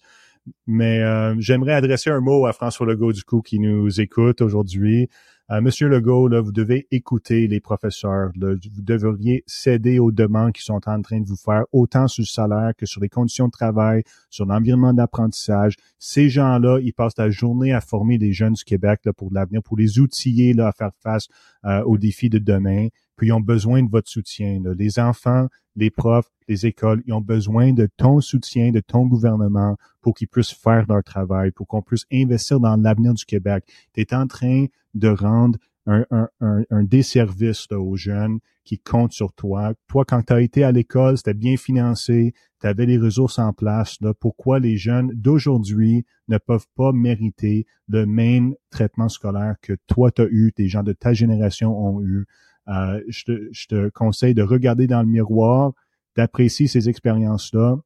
Mais 0.68 1.02
euh, 1.02 1.36
j'aimerais 1.40 1.74
adresser 1.74 2.12
un 2.12 2.20
mot 2.20 2.46
à 2.46 2.54
François 2.54 2.86
Legault 2.86 3.14
du 3.14 3.24
coup 3.24 3.42
qui 3.42 3.60
nous 3.60 4.00
écoute 4.00 4.42
aujourd'hui. 4.42 5.10
Euh, 5.52 5.62
Monsieur 5.62 5.88
Legault, 5.88 6.28
là, 6.28 6.42
vous 6.42 6.52
devez 6.52 6.88
écouter 6.90 7.48
les 7.48 7.60
professeurs. 7.60 8.32
Vous 8.36 8.82
devriez 8.82 9.44
céder 9.46 10.00
aux 10.00 10.12
demandes 10.12 10.54
qui 10.54 10.64
sont 10.64 10.82
en 10.88 11.02
train 11.04 11.20
de 11.20 11.28
vous 11.28 11.36
faire, 11.36 11.66
autant 11.72 12.08
sur 12.08 12.24
le 12.24 12.28
salaire 12.28 12.72
que 12.76 12.88
sur 12.88 13.00
les 13.00 13.10
conditions 13.10 13.46
de 13.46 13.52
travail, 13.52 14.04
sur 14.32 14.46
l'environnement 14.46 14.94
d'apprentissage. 14.94 15.76
Ces 16.00 16.30
gens-là, 16.30 16.80
ils 16.82 16.94
passent 16.94 17.18
la 17.18 17.30
journée 17.30 17.74
à 17.74 17.82
former 17.82 18.18
des 18.18 18.34
jeunes 18.34 18.54
du 18.54 18.64
Québec 18.64 19.02
là, 19.06 19.14
pour 19.14 19.32
l'avenir, 19.32 19.62
pour 19.62 19.78
les 19.78 20.00
outiller 20.00 20.54
là, 20.54 20.70
à 20.70 20.72
faire 20.72 20.92
face 21.04 21.28
euh, 21.66 21.84
aux 21.84 22.00
défis 22.00 22.30
de 22.30 22.40
demain. 22.40 22.88
Puis 23.16 23.28
ils 23.28 23.32
ont 23.32 23.42
besoin 23.42 23.84
de 23.84 23.90
votre 23.90 24.10
soutien. 24.10 24.62
Les 24.78 25.00
enfants, 25.00 25.48
les 25.76 25.90
profs, 25.90 26.30
les 26.48 26.66
écoles, 26.66 27.04
ils 27.06 27.14
ont 27.14 27.22
besoin 27.22 27.74
de 27.74 27.88
ton 27.98 28.22
soutien, 28.22 28.72
de 28.72 28.80
ton 28.80 29.06
gouvernement 29.06 29.78
pour 30.02 30.14
qu'ils 30.14 30.28
puissent 30.28 30.54
faire 30.54 30.86
leur 30.88 31.04
travail, 31.04 31.52
pour 31.52 31.68
qu'on 31.68 31.82
puisse 31.82 32.06
investir 32.12 32.60
dans 32.60 32.76
l'avenir 32.76 33.14
du 33.14 33.26
Québec. 33.26 33.66
Tu 33.94 34.02
es 34.02 34.14
en 34.14 34.28
train 34.28 34.66
de 34.94 35.10
rendre 35.10 35.60
un, 35.88 36.06
un, 36.10 36.30
un, 36.70 36.84
desservice 36.84 37.68
aux 37.72 37.96
jeunes 37.96 38.40
qui 38.64 38.80
comptent 38.80 39.14
sur 39.14 39.34
toi. 39.34 39.74
Toi, 39.88 40.04
quand 40.06 40.24
tu 40.24 40.34
as 40.34 40.42
été 40.42 40.64
à 40.64 40.72
l'école, 40.72 41.18
c'était 41.18 41.36
bien 41.36 41.58
financé, 41.58 42.34
tu 42.60 42.68
avais 42.68 42.88
les 42.88 42.98
ressources 42.98 43.38
en 43.38 43.54
place. 43.54 43.98
Là, 44.02 44.14
pourquoi 44.14 44.60
les 44.60 44.78
jeunes 44.78 45.12
d'aujourd'hui 45.14 46.06
ne 46.28 46.40
peuvent 46.40 46.68
pas 46.76 46.92
mériter 46.92 47.68
le 47.88 48.08
même 48.08 48.56
traitement 48.72 49.10
scolaire 49.10 49.56
que 49.62 49.74
toi, 49.86 50.12
tu 50.12 50.24
as 50.24 50.28
eu, 50.30 50.52
des 50.58 50.68
gens 50.68 50.82
de 50.82 50.94
ta 50.94 51.14
génération 51.14 51.78
ont 51.78 52.02
eu? 52.02 52.26
Euh, 52.68 53.02
je, 53.08 53.24
te, 53.26 53.50
je 53.52 53.68
te 53.68 53.90
conseille 53.90 54.34
de 54.34 54.44
regarder 54.44 54.88
dans 54.88 55.02
le 55.02 55.08
miroir, 55.08 55.74
d'apprécier 56.16 56.68
ces 56.68 56.90
expériences-là, 56.90 57.78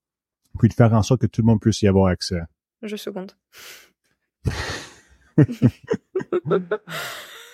puis 0.57 0.69
de 0.69 0.73
faire 0.73 0.93
en 0.93 1.03
sorte 1.03 1.21
que 1.21 1.27
tout 1.27 1.41
le 1.41 1.47
monde 1.47 1.61
puisse 1.61 1.81
y 1.81 1.87
avoir 1.87 2.07
accès. 2.07 2.41
Je 2.81 2.95
seconde. 2.95 3.33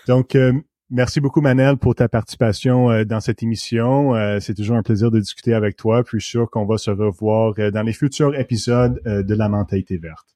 Donc, 0.08 0.36
euh, 0.36 0.54
merci 0.90 1.20
beaucoup, 1.20 1.42
Manel, 1.42 1.78
pour 1.78 1.96
ta 1.96 2.08
participation 2.08 2.92
euh, 2.92 3.06
dans 3.06 3.20
cette 3.20 3.42
émission. 3.42 4.16
Euh, 4.16 4.40
c'est 4.40 4.54
toujours 4.54 4.78
un 4.78 4.84
plaisir 4.84 5.10
de 5.12 5.20
discuter 5.20 5.54
avec 5.54 5.76
toi. 5.76 6.04
Puis, 6.04 6.20
je 6.20 6.26
suis 6.26 6.32
sûr 6.32 6.50
qu'on 6.50 6.66
va 6.66 6.78
se 6.78 6.92
revoir 6.92 7.56
dans 7.72 7.84
les 7.84 7.94
futurs 7.94 8.36
épisodes 8.36 9.02
de 9.06 9.36
La 9.36 9.50
mentalité 9.50 9.98
verte. 9.98 10.35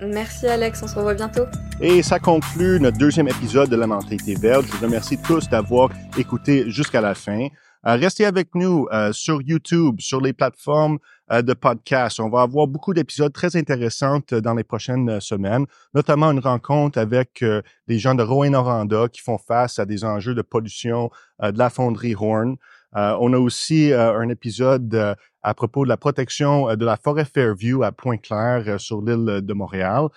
Merci 0.00 0.46
Alex, 0.46 0.82
on 0.82 0.86
se 0.86 0.94
revoit 0.94 1.14
bientôt. 1.14 1.44
Et 1.80 2.02
ça 2.02 2.20
conclut 2.20 2.78
notre 2.80 2.98
deuxième 2.98 3.28
épisode 3.28 3.68
de 3.68 3.76
La 3.76 3.86
mentalité 3.86 4.34
verte. 4.36 4.64
Je 4.66 4.72
vous 4.72 4.84
remercie 4.84 5.18
tous 5.20 5.48
d'avoir 5.48 5.90
écouté 6.16 6.70
jusqu'à 6.70 7.00
la 7.00 7.14
fin. 7.14 7.48
Euh, 7.86 7.94
restez 7.94 8.24
avec 8.24 8.54
nous 8.54 8.86
euh, 8.92 9.12
sur 9.12 9.42
YouTube, 9.42 10.00
sur 10.00 10.20
les 10.20 10.32
plateformes 10.32 10.98
euh, 11.32 11.42
de 11.42 11.52
podcast. 11.52 12.20
On 12.20 12.28
va 12.28 12.42
avoir 12.42 12.68
beaucoup 12.68 12.94
d'épisodes 12.94 13.32
très 13.32 13.56
intéressants 13.56 14.20
dans 14.30 14.54
les 14.54 14.64
prochaines 14.64 15.20
semaines, 15.20 15.66
notamment 15.94 16.30
une 16.30 16.40
rencontre 16.40 16.98
avec 16.98 17.44
des 17.88 17.98
gens 17.98 18.14
de 18.14 18.22
Rouen-Noranda 18.22 19.08
qui 19.08 19.20
font 19.20 19.38
face 19.38 19.78
à 19.78 19.86
des 19.86 20.04
enjeux 20.04 20.34
de 20.34 20.42
pollution 20.42 21.10
de 21.42 21.58
la 21.58 21.70
fonderie 21.70 22.14
Horn. 22.18 22.56
on 22.94 23.32
a 23.32 23.38
aussi 23.38 23.92
un 23.92 24.28
épisode 24.28 25.16
à 25.48 25.54
propos 25.54 25.84
de 25.84 25.88
la 25.88 25.96
protection 25.96 26.74
de 26.76 26.84
la 26.84 26.96
forêt 26.96 27.24
Fairview 27.24 27.82
à 27.82 27.92
Pointe-Claire 27.92 28.78
sur 28.78 29.00
l'île 29.00 29.40
de 29.42 29.52
Montréal. 29.54 30.08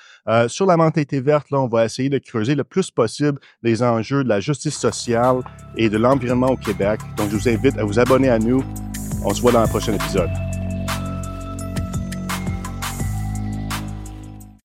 sur 0.47 0.65
la 0.65 0.77
mentalité 0.77 1.21
verte, 1.21 1.49
là, 1.51 1.59
on 1.59 1.67
va 1.67 1.85
essayer 1.85 2.09
de 2.09 2.17
creuser 2.17 2.55
le 2.55 2.63
plus 2.63 2.91
possible 2.91 3.39
les 3.63 3.81
enjeux 3.81 4.23
de 4.23 4.29
la 4.29 4.39
justice 4.39 4.77
sociale 4.77 5.37
et 5.77 5.89
de 5.89 5.97
l'environnement 5.97 6.49
au 6.49 6.57
Québec. 6.57 6.99
Donc, 7.17 7.29
je 7.29 7.37
vous 7.37 7.49
invite 7.49 7.77
à 7.77 7.83
vous 7.83 7.99
abonner 7.99 8.29
à 8.29 8.39
nous. 8.39 8.63
On 9.23 9.33
se 9.33 9.41
voit 9.41 9.51
dans 9.51 9.61
le 9.61 9.69
prochain 9.69 9.93
épisode. 9.93 10.50